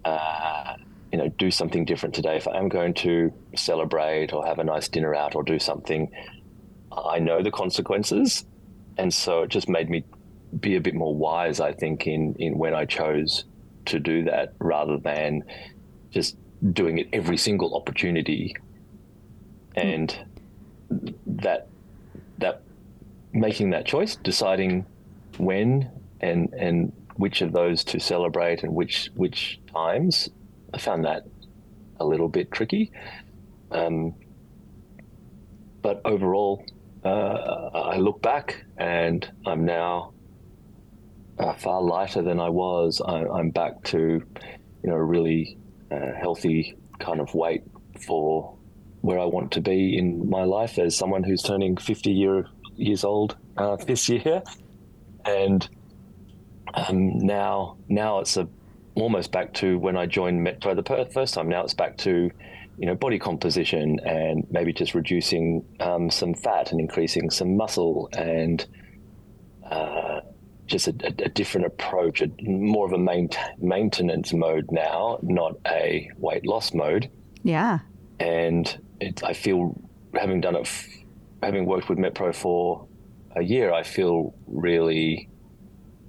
uh, 0.05 0.75
you 1.13 1.19
know 1.19 1.29
do 1.31 1.51
something 1.51 1.85
different 1.85 2.15
today 2.15 2.37
if 2.37 2.47
i 2.47 2.57
am 2.57 2.69
going 2.69 2.95
to 2.95 3.33
celebrate 3.57 4.33
or 4.33 4.47
have 4.47 4.59
a 4.61 4.65
nice 4.65 4.89
dinner 4.89 5.15
out 5.15 5.35
or 5.35 5.43
do 5.43 5.59
something 5.59 6.09
i 6.93 7.19
know 7.19 7.43
the 7.43 7.51
consequences 7.51 8.45
and 9.01 9.13
so 9.13 9.43
it 9.43 9.51
just 9.51 9.69
made 9.69 9.91
me 9.91 10.05
be 10.59 10.77
a 10.77 10.81
bit 10.81 10.95
more 10.95 11.15
wise 11.15 11.61
i 11.61 11.73
think 11.73 12.07
in 12.07 12.35
in 12.39 12.59
when 12.59 12.75
i 12.75 12.85
chose 12.85 13.45
to 13.87 13.99
do 13.99 14.25
that 14.25 14.55
rather 14.59 14.99
than 14.99 15.43
just 16.11 16.37
doing 16.73 16.99
it 16.99 17.09
every 17.13 17.37
single 17.37 17.75
opportunity. 17.75 18.55
And 19.75 20.17
that 21.27 21.69
that 22.39 22.63
making 23.33 23.71
that 23.71 23.87
choice 23.87 24.17
deciding 24.17 24.87
when 25.39 25.91
and 26.21 26.53
and 26.55 26.93
which 27.17 27.43
of 27.43 27.53
those 27.53 27.85
to 27.85 28.01
celebrate 28.01 28.63
and 28.63 28.75
which 28.75 29.11
which 29.15 29.61
times 29.73 30.29
i 30.75 30.79
found 30.79 31.05
that 31.05 31.25
a 32.01 32.05
little 32.05 32.29
bit 32.29 32.51
tricky. 32.51 32.91
Um, 33.71 34.15
but 35.83 36.01
overall 36.05 36.65
uh, 37.05 37.71
i 37.75 37.97
look 37.97 38.21
back 38.23 38.65
and 38.77 39.31
i'm 39.47 39.65
now 39.65 40.13
uh, 41.39 41.55
far 41.55 41.81
lighter 41.81 42.23
than 42.23 42.39
i 42.41 42.49
was 42.49 43.01
I, 43.01 43.25
i'm 43.25 43.51
back 43.51 43.83
to 43.85 43.99
you 44.83 44.91
know 44.91 44.97
a 44.97 45.03
really 45.03 45.59
uh, 45.91 46.13
healthy 46.19 46.77
kind 46.99 47.21
of 47.21 47.35
weight 47.35 47.63
for 48.07 48.57
where 49.01 49.19
I 49.19 49.25
want 49.25 49.53
to 49.53 49.61
be 49.61 49.97
in 49.97 50.29
my 50.29 50.45
life 50.45 50.79
as 50.79 50.97
someone 50.97 51.23
who's 51.23 51.43
turning 51.43 51.77
50 51.77 52.11
year, 52.11 52.47
years 52.77 53.05
old 53.05 53.37
uh, 53.57 53.77
this 53.77 54.09
year. 54.09 54.43
And 55.25 55.69
um, 56.75 57.19
now, 57.19 57.77
now 57.89 58.21
it's 58.21 58.37
a, 58.37 58.47
almost 58.95 59.33
back 59.33 59.55
to 59.55 59.79
when 59.79 59.97
I 59.97 60.07
joined 60.07 60.47
MetPro 60.47 60.77
the 60.77 61.11
first 61.13 61.35
time. 61.35 61.49
Now 61.49 61.65
it's 61.65 61.75
back 61.75 61.97
to, 61.99 62.31
you 62.81 62.87
know, 62.87 62.95
body 62.95 63.19
composition 63.19 64.01
and 64.01 64.47
maybe 64.51 64.73
just 64.73 64.95
reducing 64.95 65.63
um, 65.81 66.11
some 66.11 66.33
fat 66.35 66.73
and 66.73 66.81
increasing 66.81 67.29
some 67.29 67.55
muscle 67.55 68.09
and 68.15 68.67
uh, 69.71 70.21
just 70.67 70.89
a, 70.89 70.95
a, 71.05 71.25
a 71.27 71.29
different 71.29 71.67
approach, 71.67 72.23
a, 72.23 72.29
more 72.43 72.87
of 72.87 72.93
a 72.95 72.99
main, 72.99 73.29
maintenance 73.59 74.33
mode 74.33 74.67
now, 74.73 75.19
not 75.23 75.57
a 75.67 76.09
weight 76.17 76.47
loss 76.47 76.73
mode 76.73 77.11
Yeah. 77.43 77.81
and 78.19 78.81
it, 78.99 79.23
I 79.23 79.35
feel 79.35 79.79
having 80.15 80.41
done 80.41 80.57
it, 80.57 80.63
f- 80.63 80.89
having 81.43 81.67
worked 81.67 81.89
with 81.91 81.99
MetPro 81.99 82.35
for 82.35 82.87
a 83.37 83.43
year, 83.43 83.73
I 83.73 83.83
feel 83.83 84.35
really 84.47 85.29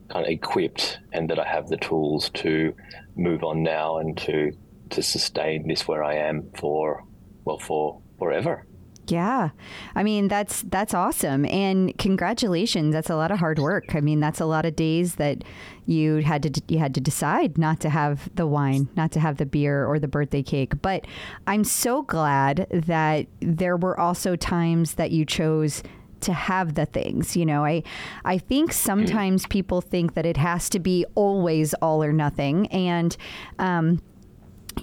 kind 0.10 0.26
of 0.26 0.32
equipped, 0.32 1.00
and 1.14 1.30
that 1.30 1.38
I 1.40 1.46
have 1.48 1.68
the 1.68 1.78
tools 1.78 2.30
to 2.36 2.74
move 3.16 3.44
on 3.44 3.62
now 3.62 3.98
and 3.98 4.18
to 4.20 4.52
to 4.92 5.02
sustain 5.02 5.68
this 5.68 5.88
where 5.88 6.04
I 6.04 6.16
am 6.16 6.52
for 6.56 7.04
well 7.46 7.60
for 7.60 8.02
forever. 8.20 8.66
Yeah. 9.08 9.50
I 9.96 10.04
mean, 10.04 10.28
that's 10.28 10.62
that's 10.64 10.94
awesome. 10.94 11.46
And 11.46 11.98
congratulations. 11.98 12.94
That's 12.94 13.10
a 13.10 13.16
lot 13.16 13.32
of 13.32 13.40
hard 13.40 13.60
work. 13.60 13.96
I 13.96 14.00
mean, 14.00 14.20
that's 14.20 14.40
a 14.40 14.46
lot 14.46 14.66
of 14.66 14.76
days 14.76 15.16
that 15.16 15.44
you 15.86 16.18
had 16.18 16.44
to 16.44 16.62
you 16.68 16.80
had 16.80 16.94
to 16.96 17.02
decide 17.02 17.58
not 17.58 17.80
to 17.82 17.90
have 17.90 18.34
the 18.36 18.48
wine, 18.48 18.88
not 18.96 19.12
to 19.14 19.20
have 19.20 19.38
the 19.38 19.46
beer 19.46 19.86
or 19.86 20.00
the 20.00 20.08
birthday 20.08 20.44
cake. 20.44 20.82
But 20.82 21.06
I'm 21.48 21.64
so 21.64 22.04
glad 22.04 22.68
that 22.72 23.28
there 23.42 23.76
were 23.76 24.00
also 24.00 24.36
times 24.36 24.94
that 24.94 25.12
you 25.12 25.26
chose 25.26 25.84
to 26.22 26.34
have 26.34 26.76
the 26.76 26.86
things 26.86 27.36
you 27.36 27.44
know 27.44 27.66
i 27.66 27.82
i 28.26 28.38
think 28.38 28.72
sometimes 28.72 29.48
people 29.48 29.82
think 29.82 30.14
that 30.14 30.24
it 30.24 30.38
has 30.38 30.70
to 30.70 30.80
be 30.80 31.04
always 31.16 31.74
all 31.82 32.04
or 32.04 32.14
nothing 32.14 32.68
and 32.68 33.18
um 33.58 34.00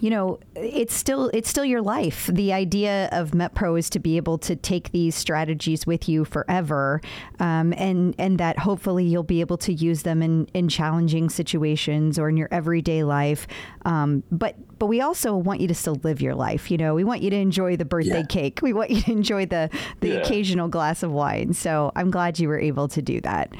you 0.01 0.11
know 0.11 0.39
it's 0.55 0.95
still 0.95 1.29
it's 1.33 1.49
still 1.49 1.65
your 1.65 1.81
life. 1.83 2.27
The 2.33 2.53
idea 2.53 3.09
of 3.13 3.35
metpro 3.35 3.75
is 3.77 3.89
to 3.91 3.99
be 3.99 4.17
able 4.17 4.39
to 4.39 4.55
take 4.57 4.93
these 4.93 5.15
strategies 5.15 5.87
with 5.87 6.09
you 6.09 6.25
forever 6.25 7.01
um, 7.41 7.73
and 7.77 8.15
and 8.19 8.39
that 8.39 8.59
hopefully 8.59 9.05
you'll 9.05 9.23
be 9.23 9.41
able 9.41 9.57
to 9.59 9.73
use 9.73 10.03
them 10.03 10.23
in 10.23 10.47
in 10.55 10.69
challenging 10.69 11.31
situations 11.31 12.19
or 12.19 12.29
in 12.29 12.37
your 12.37 12.49
everyday 12.51 13.03
life. 13.05 13.47
Um, 13.85 14.23
but 14.31 14.55
but 14.79 14.87
we 14.87 15.01
also 15.01 15.35
want 15.37 15.61
you 15.61 15.69
to 15.69 15.75
still 15.75 15.97
live 16.05 16.21
your 16.21 16.35
life 16.35 16.71
you 16.71 16.77
know. 16.77 16.95
We 16.95 17.05
want 17.05 17.23
you 17.23 17.31
to 17.31 17.37
enjoy 17.37 17.77
the 17.77 17.85
birthday 17.85 18.21
Yeah. 18.21 18.27
cake. 18.27 18.61
We 18.63 18.73
want 18.73 18.91
you 18.91 19.01
to 19.03 19.11
enjoy 19.13 19.47
the 19.47 19.71
the 20.01 20.09
Yeah. 20.09 20.15
occasional 20.17 20.69
glass 20.69 21.03
of 21.03 21.11
wine. 21.13 21.53
So 21.55 21.93
i'm 21.97 22.11
glad 22.11 22.39
you 22.39 22.49
were 22.49 22.61
able 22.61 22.89
to 22.89 23.01
do 23.03 23.21
that. 23.23 23.51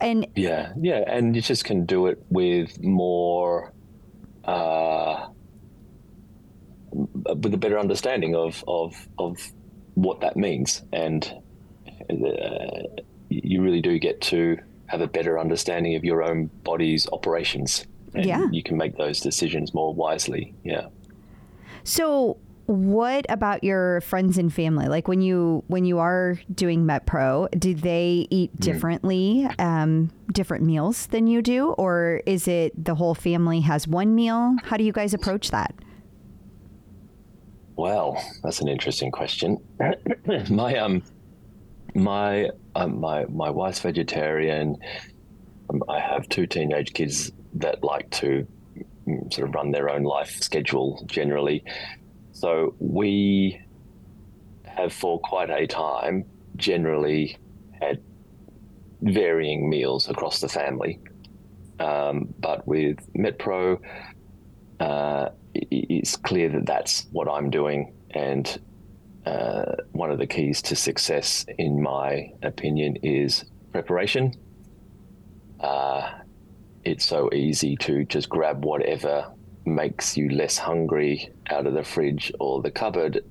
And 0.00 0.26
Yeah, 0.34 0.72
yeah, 0.80 1.04
and 1.06 1.36
you 1.36 1.42
just 1.42 1.64
can 1.64 1.84
do 1.84 2.06
it 2.06 2.22
with 2.30 2.82
more, 2.82 3.72
uh, 4.50 5.28
with 6.92 7.54
a 7.54 7.58
better 7.58 7.78
understanding 7.78 8.34
of 8.34 8.64
of 8.66 9.08
of 9.18 9.36
what 9.94 10.20
that 10.20 10.36
means, 10.36 10.82
and 10.92 11.32
uh, 12.10 12.82
you 13.28 13.62
really 13.62 13.80
do 13.80 13.98
get 13.98 14.20
to 14.20 14.58
have 14.86 15.00
a 15.00 15.06
better 15.06 15.38
understanding 15.38 15.94
of 15.94 16.04
your 16.04 16.22
own 16.22 16.46
body's 16.64 17.06
operations, 17.12 17.86
and 18.14 18.24
Yeah. 18.26 18.48
you 18.50 18.62
can 18.62 18.76
make 18.76 18.96
those 18.96 19.20
decisions 19.20 19.72
more 19.72 19.94
wisely. 19.94 20.54
Yeah. 20.64 20.86
So, 21.84 22.36
what 22.70 23.26
about 23.28 23.64
your 23.64 24.00
friends 24.02 24.38
and 24.38 24.54
family? 24.54 24.86
Like 24.86 25.08
when 25.08 25.20
you 25.20 25.64
when 25.66 25.84
you 25.84 25.98
are 25.98 26.38
doing 26.54 26.86
met 26.86 27.04
pro 27.04 27.48
do 27.58 27.74
they 27.74 28.28
eat 28.30 28.58
differently, 28.60 29.48
um, 29.58 30.12
different 30.32 30.62
meals 30.62 31.08
than 31.08 31.26
you 31.26 31.42
do, 31.42 31.70
or 31.72 32.22
is 32.26 32.46
it 32.46 32.84
the 32.84 32.94
whole 32.94 33.16
family 33.16 33.60
has 33.62 33.88
one 33.88 34.14
meal? 34.14 34.56
How 34.62 34.76
do 34.76 34.84
you 34.84 34.92
guys 34.92 35.12
approach 35.14 35.50
that? 35.50 35.74
Well, 37.74 38.22
that's 38.44 38.60
an 38.60 38.68
interesting 38.68 39.10
question. 39.10 39.58
my 40.48 40.76
um, 40.76 41.02
my 41.96 42.50
um, 42.76 43.00
my 43.00 43.24
my 43.24 43.50
wife's 43.50 43.80
vegetarian. 43.80 44.76
Um, 45.70 45.82
I 45.88 45.98
have 45.98 46.28
two 46.28 46.46
teenage 46.46 46.92
kids 46.92 47.32
that 47.54 47.82
like 47.82 48.08
to 48.10 48.46
mm, 49.08 49.34
sort 49.34 49.48
of 49.48 49.56
run 49.56 49.72
their 49.72 49.90
own 49.90 50.04
life 50.04 50.40
schedule 50.40 51.02
generally. 51.06 51.64
So 52.40 52.74
we 52.78 53.60
have 54.64 54.94
for 54.94 55.20
quite 55.20 55.50
a 55.50 55.66
time 55.66 56.24
generally 56.56 57.36
had 57.78 58.02
varying 59.02 59.68
meals 59.68 60.08
across 60.08 60.40
the 60.40 60.48
family. 60.48 61.00
Um, 61.80 62.32
but 62.38 62.66
with 62.66 62.96
MetPro, 63.12 63.78
uh, 64.80 65.28
it's 65.52 66.16
clear 66.16 66.48
that 66.48 66.64
that's 66.64 67.08
what 67.12 67.28
I'm 67.28 67.50
doing. 67.50 67.92
And 68.12 68.58
uh, 69.26 69.76
one 69.92 70.10
of 70.10 70.18
the 70.18 70.26
keys 70.26 70.62
to 70.62 70.76
success, 70.76 71.44
in 71.58 71.82
my 71.82 72.32
opinion, 72.42 72.96
is 73.02 73.44
preparation. 73.70 74.32
Uh, 75.60 76.10
it's 76.84 77.04
so 77.04 77.28
easy 77.34 77.76
to 77.76 78.06
just 78.06 78.30
grab 78.30 78.64
whatever 78.64 79.30
makes 79.70 80.16
you 80.16 80.28
less 80.30 80.58
hungry 80.58 81.32
out 81.48 81.66
of 81.66 81.74
the 81.74 81.84
fridge 81.84 82.32
or 82.38 82.60
the 82.62 82.70
cupboard, 82.70 83.24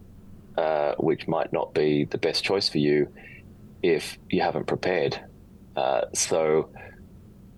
uh, 0.58 0.95
which 0.95 1.28
might 1.28 1.54
not 1.54 1.73
be 1.73 2.06
the 2.06 2.17
best 2.17 2.43
choice 2.43 2.69
for 2.69 2.80
you 2.80 3.12
if 3.84 4.17
you 4.30 4.41
haven't 4.41 4.67
prepared. 4.67 5.19
Uh, 5.75 6.02
so, 6.13 6.69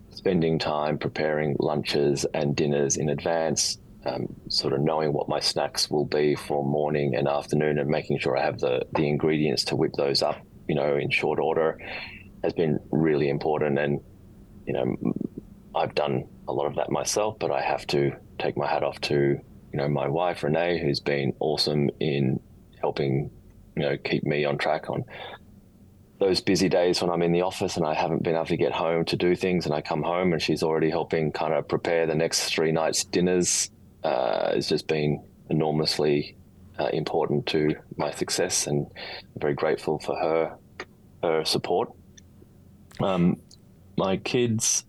spending 0.10 0.60
time 0.60 0.98
preparing 0.98 1.56
lunches 1.60 2.26
and 2.34 2.56
dinners 2.56 2.98
in 2.98 3.10
advance, 3.10 3.78
um, 4.06 4.28
sort 4.50 4.74
of 4.74 4.82
knowing 4.82 5.14
what 5.14 5.30
my 5.30 5.40
snacks 5.40 5.90
will 5.90 6.06
be 6.06 6.36
for 6.36 6.64
morning 6.66 7.16
and 7.16 7.28
afternoon, 7.28 7.80
and 7.80 7.90
making 7.90 8.20
sure 8.20 8.38
I 8.38 8.44
have 8.44 8.60
the 8.60 8.86
the 8.94 9.08
ingredients 9.08 9.64
to 9.66 9.76
whip 9.76 9.94
those 9.94 10.22
up, 10.22 10.38
you 10.68 10.76
know, 10.76 10.98
in 10.98 11.10
short 11.10 11.40
order, 11.40 11.80
has 12.44 12.54
been 12.54 12.80
really 12.92 13.30
important. 13.30 13.80
And 13.80 14.02
you 14.66 14.74
know, 14.74 14.96
I've 15.76 15.96
done 15.96 16.28
a 16.48 16.54
lot 16.54 16.68
of 16.68 16.76
that 16.76 16.92
myself, 16.92 17.38
but 17.40 17.52
I 17.52 17.62
have 17.62 17.88
to 17.88 18.12
take 18.40 18.58
my 18.58 18.68
hat 18.68 18.84
off 18.84 19.00
to 19.02 19.16
you 19.16 19.78
know 19.78 19.88
my 19.88 20.08
wife 20.08 20.44
Renee, 20.44 20.80
who's 20.80 21.00
been 21.00 21.34
awesome 21.40 21.90
in 22.00 22.40
helping 22.80 23.32
you 23.76 23.84
know 23.84 23.98
keep 23.98 24.24
me 24.26 24.46
on 24.46 24.58
track 24.58 24.90
on 24.90 25.06
those 26.20 26.40
busy 26.40 26.70
days 26.70 27.02
when 27.02 27.10
I'm 27.10 27.24
in 27.24 27.32
the 27.32 27.42
office 27.42 27.78
and 27.78 27.86
I 27.86 27.96
haven't 27.96 28.22
been 28.22 28.36
able 28.36 28.46
to 28.46 28.58
get 28.58 28.72
home 28.72 29.06
to 29.06 29.16
do 29.16 29.36
things, 29.36 29.66
and 29.66 29.74
I 29.74 29.82
come 29.82 30.04
home 30.04 30.34
and 30.34 30.42
she's 30.42 30.62
already 30.62 30.90
helping 30.90 31.32
kind 31.32 31.54
of 31.54 31.68
prepare 31.68 32.06
the 32.06 32.16
next 32.16 32.54
three 32.54 32.72
nights' 32.72 33.04
dinners, 33.04 33.72
uh, 34.04 34.54
has 34.54 34.70
just 34.70 34.88
been 34.88 35.24
enormously 35.50 36.38
uh, 36.80 36.90
important 36.94 37.48
to 37.48 37.76
my 37.98 38.12
success, 38.12 38.68
and 38.68 38.86
I'm 38.88 39.42
very 39.42 39.54
grateful 39.54 40.00
for 40.00 40.16
her 40.16 40.58
her 41.24 41.46
support. 41.46 41.92
Um, 43.00 43.38
my 43.98 44.18
kids 44.18 44.86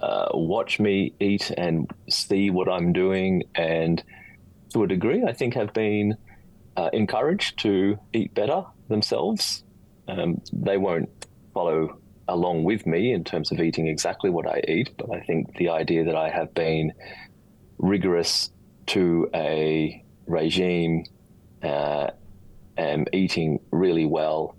uh, 0.00 0.28
watch 0.34 0.78
me 0.78 1.12
eat 1.20 1.50
and 1.56 1.90
see 2.08 2.50
what 2.50 2.68
I'm 2.68 2.92
doing, 2.92 3.44
and 3.54 4.02
to 4.72 4.84
a 4.84 4.86
degree, 4.86 5.24
I 5.24 5.32
think 5.32 5.54
have 5.54 5.72
been 5.72 6.16
uh, 6.76 6.90
encouraged 6.92 7.58
to 7.60 7.98
eat 8.12 8.34
better 8.34 8.64
themselves. 8.88 9.64
Um, 10.06 10.40
they 10.52 10.76
won't 10.76 11.10
follow 11.52 11.98
along 12.28 12.64
with 12.64 12.86
me 12.86 13.12
in 13.12 13.24
terms 13.24 13.50
of 13.50 13.60
eating 13.60 13.88
exactly 13.88 14.30
what 14.30 14.46
I 14.46 14.62
eat, 14.68 14.90
but 14.96 15.10
I 15.10 15.20
think 15.20 15.56
the 15.56 15.70
idea 15.70 16.04
that 16.04 16.14
I 16.14 16.28
have 16.28 16.54
been 16.54 16.92
rigorous 17.78 18.50
to 18.88 19.28
a 19.34 20.04
regime 20.26 21.04
uh, 21.62 22.10
and 22.76 23.08
eating 23.12 23.60
really 23.72 24.06
well. 24.06 24.56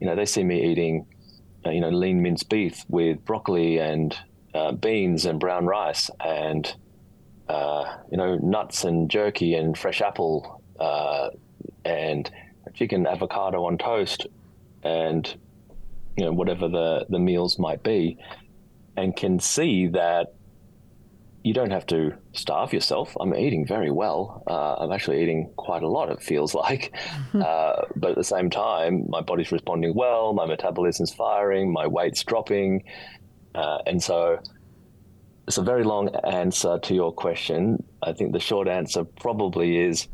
You 0.00 0.06
know, 0.06 0.16
they 0.16 0.26
see 0.26 0.42
me 0.42 0.64
eating, 0.70 1.06
uh, 1.64 1.70
you 1.70 1.80
know, 1.80 1.90
lean 1.90 2.22
minced 2.22 2.48
beef 2.48 2.84
with 2.88 3.24
broccoli 3.24 3.78
and 3.78 4.16
uh, 4.54 4.72
beans 4.72 5.24
and 5.24 5.40
brown 5.40 5.66
rice 5.66 6.10
and, 6.24 6.74
uh, 7.48 7.96
you 8.10 8.16
know, 8.16 8.36
nuts 8.36 8.84
and 8.84 9.10
jerky 9.10 9.54
and 9.54 9.76
fresh 9.76 10.00
apple 10.00 10.62
uh, 10.78 11.30
and 11.84 12.30
chicken 12.74 13.06
avocado 13.06 13.64
on 13.64 13.78
toast 13.78 14.26
and 14.82 15.36
you 16.16 16.24
know 16.24 16.32
whatever 16.32 16.68
the 16.68 17.06
the 17.08 17.18
meals 17.18 17.58
might 17.58 17.82
be, 17.82 18.18
and 18.96 19.16
can 19.16 19.38
see 19.38 19.86
that 19.88 20.34
you 21.42 21.52
don't 21.52 21.70
have 21.70 21.86
to 21.86 22.12
starve 22.32 22.72
yourself. 22.72 23.16
I'm 23.18 23.34
eating 23.34 23.66
very 23.66 23.90
well. 23.90 24.44
Uh, 24.46 24.74
I'm 24.74 24.92
actually 24.92 25.22
eating 25.22 25.50
quite 25.56 25.82
a 25.82 25.88
lot. 25.88 26.08
It 26.10 26.22
feels 26.22 26.54
like, 26.54 26.94
uh, 27.34 27.82
but 27.96 28.10
at 28.10 28.16
the 28.16 28.24
same 28.24 28.48
time, 28.50 29.06
my 29.08 29.22
body's 29.22 29.50
responding 29.50 29.94
well. 29.94 30.34
My 30.34 30.46
metabolism's 30.46 31.12
firing. 31.12 31.72
My 31.72 31.86
weight's 31.86 32.22
dropping, 32.22 32.84
uh, 33.54 33.78
and 33.86 34.02
so 34.02 34.38
it's 35.46 35.58
a 35.58 35.62
very 35.62 35.84
long 35.84 36.14
answer 36.24 36.78
to 36.78 36.94
your 36.94 37.12
question. 37.12 37.82
I 38.02 38.12
think 38.12 38.32
the 38.32 38.40
short 38.40 38.68
answer 38.68 39.04
probably 39.04 39.78
is 39.78 40.08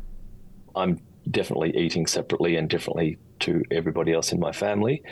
I'm 0.75 0.99
definitely 1.29 1.75
eating 1.77 2.07
separately 2.07 2.55
and 2.55 2.69
differently 2.69 3.17
to 3.41 3.63
everybody 3.71 4.13
else 4.13 4.31
in 4.31 4.39
my 4.39 4.51
family. 4.51 5.03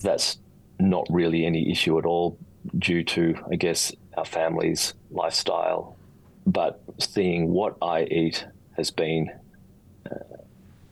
That's 0.00 0.38
not 0.78 1.06
really 1.08 1.46
any 1.46 1.70
issue 1.70 1.98
at 1.98 2.04
all 2.04 2.36
due 2.78 3.04
to, 3.04 3.34
I 3.50 3.56
guess, 3.56 3.92
our 4.16 4.24
family's 4.24 4.94
lifestyle. 5.10 5.96
But 6.46 6.80
seeing 6.98 7.48
what 7.48 7.76
I 7.80 8.04
eat 8.04 8.46
has 8.76 8.90
been 8.90 9.30
uh, 10.10 10.18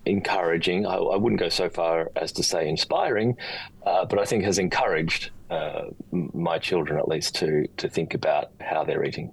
encouraging. 0.06 0.87
I, 0.87 0.96
I, 0.96 1.16
wouldn't 1.16 1.40
go 1.40 1.48
so 1.48 1.68
far 1.68 2.11
as 2.16 2.32
to 2.32 2.42
say 2.42 2.68
inspiring, 2.68 3.37
uh, 3.85 4.04
but 4.04 4.18
I 4.18 4.24
think 4.24 4.44
has 4.44 4.58
encouraged 4.58 5.30
uh, 5.52 5.90
my 6.10 6.58
children 6.58 6.98
at 6.98 7.08
least 7.08 7.34
to 7.36 7.66
to 7.76 7.88
think 7.88 8.14
about 8.14 8.50
how 8.60 8.84
they're 8.84 9.04
eating. 9.04 9.32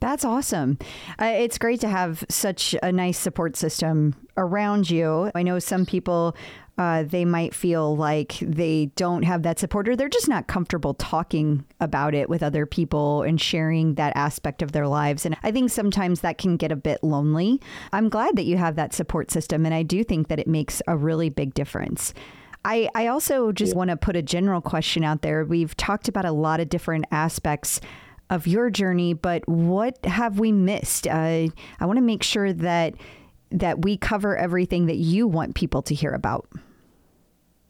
That's 0.00 0.24
awesome. 0.24 0.78
Uh, 1.20 1.32
it's 1.36 1.58
great 1.58 1.80
to 1.80 1.88
have 1.88 2.24
such 2.28 2.76
a 2.82 2.92
nice 2.92 3.18
support 3.18 3.56
system 3.56 4.14
around 4.36 4.88
you. 4.88 5.32
I 5.34 5.42
know 5.42 5.58
some 5.58 5.86
people 5.86 6.36
uh, 6.78 7.02
they 7.02 7.24
might 7.24 7.52
feel 7.52 7.96
like 7.96 8.38
they 8.40 8.86
don't 8.94 9.24
have 9.24 9.42
that 9.42 9.58
support 9.58 9.88
or 9.88 9.96
they're 9.96 10.08
just 10.08 10.28
not 10.28 10.46
comfortable 10.46 10.94
talking 10.94 11.64
about 11.80 12.14
it 12.14 12.28
with 12.30 12.40
other 12.40 12.66
people 12.66 13.22
and 13.22 13.40
sharing 13.40 13.94
that 13.94 14.16
aspect 14.16 14.62
of 14.62 14.70
their 14.70 14.86
lives. 14.86 15.26
And 15.26 15.36
I 15.42 15.50
think 15.50 15.70
sometimes 15.70 16.20
that 16.20 16.38
can 16.38 16.56
get 16.56 16.70
a 16.70 16.76
bit 16.76 17.02
lonely. 17.02 17.60
I'm 17.92 18.08
glad 18.08 18.36
that 18.36 18.44
you 18.44 18.56
have 18.58 18.76
that 18.76 18.94
support 18.94 19.32
system, 19.32 19.66
and 19.66 19.74
I 19.74 19.82
do 19.82 20.04
think 20.04 20.28
that 20.28 20.38
it 20.38 20.46
makes 20.46 20.80
a 20.86 20.96
really 20.96 21.30
big 21.30 21.52
difference. 21.52 22.14
I, 22.68 22.90
I 22.94 23.06
also 23.06 23.50
just 23.50 23.74
want 23.74 23.88
to 23.88 23.96
put 23.96 24.14
a 24.14 24.20
general 24.20 24.60
question 24.60 25.02
out 25.02 25.22
there. 25.22 25.42
We've 25.42 25.74
talked 25.78 26.06
about 26.06 26.26
a 26.26 26.32
lot 26.32 26.60
of 26.60 26.68
different 26.68 27.06
aspects 27.10 27.80
of 28.28 28.46
your 28.46 28.68
journey, 28.68 29.14
but 29.14 29.48
what 29.48 30.04
have 30.04 30.38
we 30.38 30.52
missed? 30.52 31.06
Uh, 31.06 31.48
I 31.80 31.86
want 31.86 31.96
to 31.96 32.02
make 32.02 32.22
sure 32.22 32.52
that 32.52 32.94
that 33.52 33.82
we 33.82 33.96
cover 33.96 34.36
everything 34.36 34.84
that 34.84 34.96
you 34.96 35.26
want 35.26 35.54
people 35.54 35.80
to 35.80 35.94
hear 35.94 36.12
about. 36.12 36.46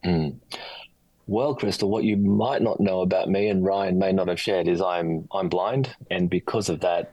Mm. 0.04 0.34
Well, 1.28 1.54
Crystal, 1.54 1.88
what 1.88 2.02
you 2.02 2.16
might 2.16 2.62
not 2.62 2.80
know 2.80 3.02
about 3.02 3.28
me 3.28 3.48
and 3.48 3.64
Ryan 3.64 4.00
may 4.00 4.10
not 4.10 4.26
have 4.26 4.40
shared 4.40 4.66
is 4.66 4.82
I'm 4.82 5.28
I'm 5.30 5.48
blind, 5.48 5.94
and 6.10 6.28
because 6.28 6.68
of 6.68 6.80
that, 6.80 7.12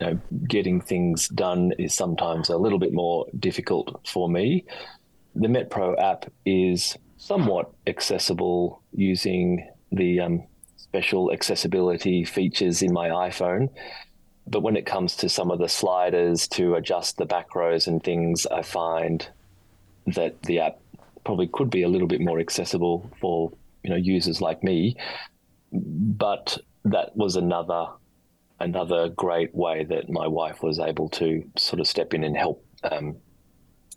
you 0.00 0.06
know, 0.06 0.20
getting 0.46 0.80
things 0.80 1.26
done 1.30 1.72
is 1.80 1.94
sometimes 1.94 2.48
a 2.48 2.56
little 2.56 2.78
bit 2.78 2.92
more 2.92 3.26
difficult 3.36 4.06
for 4.06 4.28
me. 4.28 4.66
The 5.34 5.48
MetPro 5.48 6.00
app 6.00 6.30
is 6.46 6.96
somewhat 7.24 7.72
accessible 7.86 8.82
using 8.92 9.66
the 9.90 10.20
um, 10.20 10.42
special 10.76 11.32
accessibility 11.32 12.22
features 12.22 12.82
in 12.82 12.92
my 12.92 13.08
iPhone. 13.08 13.70
But 14.46 14.62
when 14.62 14.76
it 14.76 14.84
comes 14.84 15.16
to 15.16 15.30
some 15.30 15.50
of 15.50 15.58
the 15.58 15.68
sliders 15.68 16.46
to 16.48 16.74
adjust 16.74 17.16
the 17.16 17.24
macros 17.26 17.86
and 17.86 18.02
things, 18.02 18.46
I 18.46 18.60
find 18.60 19.26
that 20.06 20.42
the 20.42 20.60
app 20.60 20.78
probably 21.24 21.46
could 21.46 21.70
be 21.70 21.82
a 21.82 21.88
little 21.88 22.06
bit 22.06 22.20
more 22.20 22.38
accessible 22.38 23.10
for 23.22 23.50
you 23.82 23.88
know 23.88 23.96
users 23.96 24.42
like 24.42 24.62
me. 24.62 24.94
But 25.72 26.58
that 26.84 27.16
was 27.16 27.36
another 27.36 27.86
another 28.60 29.08
great 29.08 29.54
way 29.54 29.84
that 29.84 30.10
my 30.10 30.26
wife 30.26 30.62
was 30.62 30.78
able 30.78 31.08
to 31.20 31.42
sort 31.56 31.80
of 31.80 31.86
step 31.86 32.12
in 32.12 32.22
and 32.22 32.36
help. 32.36 32.62
Um, 32.82 33.16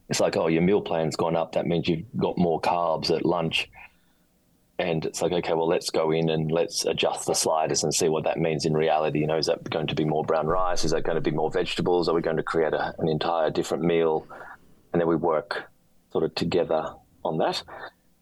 it's 0.10 0.20
like, 0.20 0.38
oh, 0.38 0.48
your 0.48 0.62
meal 0.62 0.82
plan's 0.82 1.15
gone 1.15 1.36
up. 1.36 1.54
That 1.54 1.65
means 1.65 1.88
you've 1.88 2.06
got 2.15 2.38
more 2.38 2.62
carbs 2.62 3.15
at 3.15 3.26
lunch. 3.26 3.70
And 4.80 5.06
it's 5.06 5.24
like 5.24 5.32
okay 5.32 5.54
well 5.54 5.67
let's 5.67 5.89
go 5.89 6.12
in 6.12 6.30
and 6.30 6.52
let's 6.52 6.86
adjust 6.86 7.26
the 7.26 7.34
sliders 7.34 7.84
and 7.84 7.91
see 7.91 8.10
what 8.10 8.26
that 8.26 8.38
means 8.38 8.63
in 8.63 8.74
reality. 8.74 9.20
You 9.20 9.28
know 9.28 9.38
is 9.38 9.48
that 9.48 9.67
going 9.72 9.88
to 9.88 9.96
be 9.96 10.06
more 10.06 10.24
brown 10.24 10.46
rice? 10.46 10.86
Is 10.86 10.91
that 10.91 11.04
going 11.04 11.15
to 11.15 11.22
be 11.22 11.32
more 11.32 11.50
vegetables? 11.50 12.08
Are 12.08 12.13
we 12.13 12.22
going 12.22 12.38
to 12.38 12.43
create 12.43 12.74
a, 12.74 12.93
an 13.00 13.10
entire 13.10 13.50
different 13.50 13.84
meal? 13.84 14.28
And 14.93 15.02
then 15.02 15.08
we 15.08 15.15
work 15.15 15.63
sort 16.12 16.24
of 16.24 16.36
together 16.36 16.93
on 17.26 17.39
that. 17.39 17.63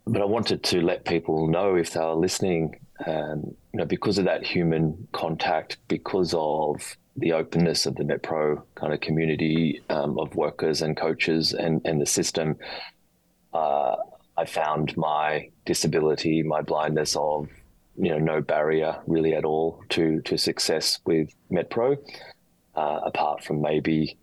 But 0.07 0.21
i 0.21 0.25
wanted 0.25 0.63
to 0.63 0.81
let 0.81 1.03
people 1.03 1.47
know 1.47 1.75
if 1.75 1.91
they 1.91 1.99
are 1.99 2.15
listening 2.15 2.79
um, 3.05 3.55
you 3.73 3.79
know 3.79 3.85
because 3.85 4.17
of 4.17 4.25
that 4.25 4.45
human 4.45 5.07
contact 5.11 5.77
because 5.89 6.33
of 6.37 6.95
the 7.17 7.33
openness 7.33 7.85
of 7.85 7.95
the 7.95 8.03
MetPro 8.03 8.61
kind 8.75 8.93
of 8.93 8.99
community 8.99 9.81
um, 9.89 10.19
of 10.19 10.35
workers 10.35 10.81
and 10.81 10.97
coaches 10.97 11.53
and, 11.53 11.81
and 11.85 12.01
the 12.01 12.05
system, 12.05 12.57
uh, 13.53 13.95
I 14.37 14.45
found 14.45 14.97
my 14.97 15.49
disability, 15.65 16.43
my 16.43 16.61
blindness 16.61 17.15
of 17.15 17.47
you 17.97 18.09
know 18.09 18.19
no 18.19 18.41
barrier 18.41 18.99
really 19.07 19.33
at 19.33 19.45
all 19.45 19.81
to 19.89 20.21
to 20.21 20.37
success 20.37 20.99
with 21.05 21.33
MetPro, 21.49 21.97
uh, 22.75 22.99
apart 23.05 23.43
from 23.43 23.61
maybe 23.61 24.17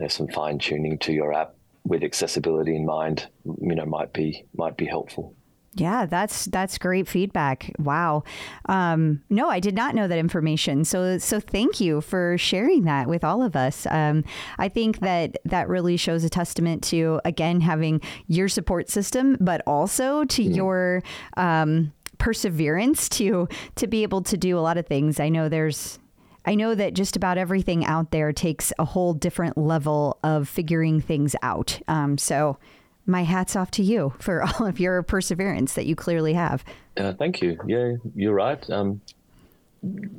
know, 0.00 0.08
some 0.08 0.28
fine 0.28 0.58
tuning 0.58 0.98
to 0.98 1.12
your 1.12 1.32
app 1.32 1.54
with 1.84 2.02
accessibility 2.02 2.74
in 2.74 2.84
mind. 2.84 3.28
You 3.44 3.74
know 3.74 3.86
might 3.86 4.12
be 4.12 4.44
might 4.56 4.76
be 4.76 4.86
helpful. 4.86 5.34
Yeah, 5.76 6.06
that's 6.06 6.44
that's 6.46 6.78
great 6.78 7.08
feedback. 7.08 7.72
Wow. 7.78 8.22
Um, 8.68 9.22
no, 9.28 9.48
I 9.48 9.58
did 9.58 9.74
not 9.74 9.94
know 9.94 10.06
that 10.06 10.18
information. 10.18 10.84
So 10.84 11.18
so 11.18 11.40
thank 11.40 11.80
you 11.80 12.00
for 12.00 12.38
sharing 12.38 12.84
that 12.84 13.08
with 13.08 13.24
all 13.24 13.42
of 13.42 13.56
us. 13.56 13.86
Um, 13.90 14.24
I 14.58 14.68
think 14.68 15.00
that 15.00 15.38
that 15.44 15.68
really 15.68 15.96
shows 15.96 16.22
a 16.22 16.30
testament 16.30 16.84
to 16.84 17.20
again 17.24 17.60
having 17.60 18.00
your 18.28 18.48
support 18.48 18.88
system, 18.88 19.36
but 19.40 19.62
also 19.66 20.24
to 20.24 20.42
mm. 20.42 20.54
your 20.54 21.02
um, 21.36 21.92
perseverance 22.18 23.08
to 23.10 23.48
to 23.74 23.86
be 23.88 24.04
able 24.04 24.22
to 24.22 24.36
do 24.36 24.56
a 24.56 24.60
lot 24.60 24.78
of 24.78 24.86
things. 24.86 25.18
I 25.18 25.28
know 25.28 25.48
there's 25.48 25.98
I 26.44 26.54
know 26.54 26.74
that 26.74 26.94
just 26.94 27.16
about 27.16 27.38
everything 27.38 27.84
out 27.84 28.10
there 28.10 28.32
takes 28.32 28.72
a 28.78 28.84
whole 28.84 29.14
different 29.14 29.58
level 29.58 30.18
of 30.22 30.48
figuring 30.48 31.00
things 31.00 31.34
out. 31.42 31.80
Um, 31.88 32.18
so 32.18 32.58
my 33.06 33.22
hat's 33.24 33.56
off 33.56 33.70
to 33.72 33.82
you 33.82 34.14
for 34.18 34.42
all 34.60 34.66
of 34.66 34.80
your 34.80 35.02
perseverance 35.02 35.74
that 35.74 35.86
you 35.86 35.96
clearly 35.96 36.34
have. 36.34 36.64
Uh, 36.96 37.12
thank 37.12 37.42
you. 37.42 37.58
Yeah, 37.66 37.94
you're 38.14 38.34
right. 38.34 38.68
Um, 38.70 39.00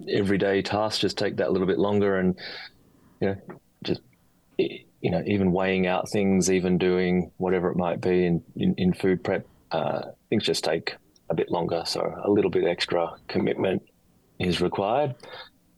everyday 0.10 0.62
tasks 0.62 1.00
just 1.00 1.18
take 1.18 1.38
that 1.38 1.52
little 1.52 1.68
bit 1.68 1.80
longer, 1.80 2.18
and 2.18 2.38
you 3.20 3.28
know, 3.28 3.38
just 3.84 4.02
you 4.58 5.12
know, 5.12 5.24
even 5.26 5.52
weighing 5.52 5.88
out 5.88 6.10
things, 6.10 6.52
even 6.52 6.78
doing 6.78 7.32
whatever 7.38 7.70
it 7.72 7.78
might 7.78 8.02
be 8.02 8.26
in 8.26 8.44
in, 8.56 8.76
in 8.76 8.94
food 8.94 9.24
prep, 9.24 9.46
uh, 9.72 10.02
things 10.30 10.44
just 10.44 10.64
take 10.64 10.96
a 11.30 11.34
bit 11.34 11.50
longer. 11.50 11.84
So 11.86 12.14
a 12.24 12.30
little 12.30 12.52
bit 12.52 12.66
extra 12.66 13.12
commitment 13.28 13.84
is 14.40 14.62
required. 14.62 15.16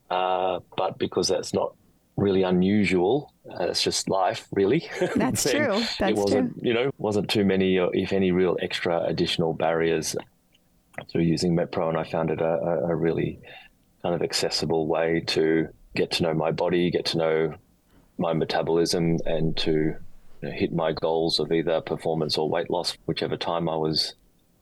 Uh, 0.10 0.60
but 0.78 0.98
because 0.98 1.28
that's 1.28 1.54
not 1.54 1.76
really 2.17 2.43
unusual. 2.43 3.32
Uh, 3.49 3.65
it's 3.65 3.82
just 3.82 4.10
life, 4.10 4.47
really. 4.51 4.89
That's 5.15 5.49
true. 5.49 5.80
That's 5.99 6.01
it 6.01 6.15
wasn't, 6.15 6.53
true. 6.53 6.62
you 6.67 6.73
know, 6.73 6.91
wasn't 6.97 7.30
too 7.30 7.45
many, 7.45 7.77
or 7.77 7.95
if 7.95 8.12
any, 8.12 8.32
real 8.32 8.58
extra 8.62 9.03
additional 9.03 9.53
barriers 9.53 10.15
through 11.10 11.21
using 11.21 11.56
MetPro, 11.56 11.89
and 11.89 11.97
I 11.97 12.03
found 12.03 12.32
it 12.32 12.41
a, 12.41 12.86
a 12.89 12.95
really 12.95 13.39
kind 14.01 14.15
of 14.15 14.21
accessible 14.21 14.88
way 14.88 15.23
to 15.27 15.69
get 15.95 16.12
to 16.12 16.23
know 16.23 16.34
my 16.34 16.51
body, 16.51 16.91
get 16.91 17.06
to 17.06 17.17
know 17.17 17.53
my 18.17 18.34
metabolism, 18.34 19.17
and 19.25 19.56
to 19.58 19.71
you 19.71 19.95
know, 20.41 20.51
hit 20.51 20.73
my 20.73 20.91
goals 20.91 21.39
of 21.39 21.51
either 21.51 21.82
performance 21.82 22.38
or 22.38 22.49
weight 22.49 22.69
loss, 22.69 22.97
whichever 23.06 23.38
time 23.38 23.69
I 23.69 23.75
was 23.75 24.15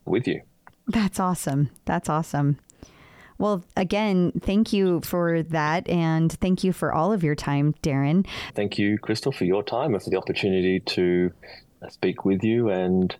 with 0.05 0.27
you. 0.27 0.41
That's 0.87 1.19
awesome. 1.19 1.71
That's 1.85 2.09
awesome. 2.09 2.59
Well, 3.37 3.65
again, 3.75 4.31
thank 4.41 4.71
you 4.73 5.01
for 5.01 5.43
that. 5.43 5.87
And 5.89 6.31
thank 6.31 6.63
you 6.63 6.73
for 6.73 6.93
all 6.93 7.11
of 7.11 7.23
your 7.23 7.35
time, 7.35 7.73
Darren. 7.83 8.25
Thank 8.53 8.77
you, 8.77 8.97
Crystal, 8.97 9.31
for 9.31 9.45
your 9.45 9.63
time 9.63 9.93
and 9.93 10.01
for 10.01 10.09
the 10.09 10.17
opportunity 10.17 10.79
to 10.79 11.31
uh, 11.81 11.89
speak 11.89 12.25
with 12.25 12.43
you. 12.43 12.69
And 12.69 13.15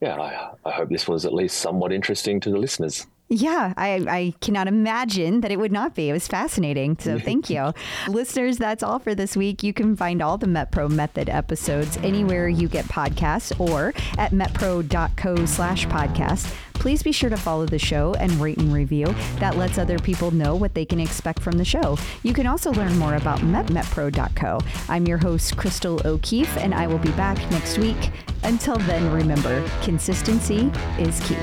yeah, 0.00 0.16
I, 0.16 0.50
I 0.64 0.72
hope 0.72 0.90
this 0.90 1.08
was 1.08 1.24
at 1.24 1.32
least 1.32 1.58
somewhat 1.58 1.92
interesting 1.92 2.40
to 2.40 2.50
the 2.50 2.58
listeners. 2.58 3.06
Yeah, 3.30 3.74
I, 3.76 4.06
I 4.08 4.34
cannot 4.40 4.68
imagine 4.68 5.42
that 5.42 5.50
it 5.50 5.58
would 5.58 5.72
not 5.72 5.94
be. 5.94 6.08
It 6.08 6.14
was 6.14 6.26
fascinating. 6.26 6.96
So 6.98 7.18
thank 7.28 7.50
you. 7.50 7.72
Listeners, 8.08 8.56
that's 8.56 8.82
all 8.82 8.98
for 8.98 9.14
this 9.14 9.36
week. 9.36 9.62
You 9.62 9.74
can 9.74 9.96
find 9.96 10.22
all 10.22 10.38
the 10.38 10.46
MetPro 10.46 10.90
Method 10.90 11.28
episodes 11.28 11.98
anywhere 11.98 12.48
you 12.48 12.68
get 12.68 12.86
podcasts 12.86 13.58
or 13.60 13.92
at 14.16 14.32
metpro.co 14.32 15.44
slash 15.44 15.86
podcast. 15.86 16.54
Please 16.72 17.02
be 17.02 17.12
sure 17.12 17.28
to 17.28 17.36
follow 17.36 17.66
the 17.66 17.78
show 17.78 18.14
and 18.14 18.30
rate 18.34 18.56
and 18.58 18.72
review. 18.72 19.14
That 19.40 19.56
lets 19.56 19.78
other 19.78 19.98
people 19.98 20.30
know 20.30 20.54
what 20.54 20.74
they 20.74 20.84
can 20.84 21.00
expect 21.00 21.42
from 21.42 21.58
the 21.58 21.64
show. 21.64 21.98
You 22.22 22.32
can 22.32 22.46
also 22.46 22.72
learn 22.72 22.96
more 22.96 23.16
about 23.16 23.40
metpro.co. 23.40 24.60
I'm 24.88 25.06
your 25.06 25.18
host, 25.18 25.56
Crystal 25.56 26.00
O'Keefe, 26.06 26.56
and 26.58 26.72
I 26.72 26.86
will 26.86 26.98
be 26.98 27.10
back 27.12 27.36
next 27.50 27.78
week. 27.78 28.12
Until 28.44 28.76
then, 28.78 29.12
remember, 29.12 29.68
consistency 29.82 30.70
is 30.98 31.18
key. 31.28 31.36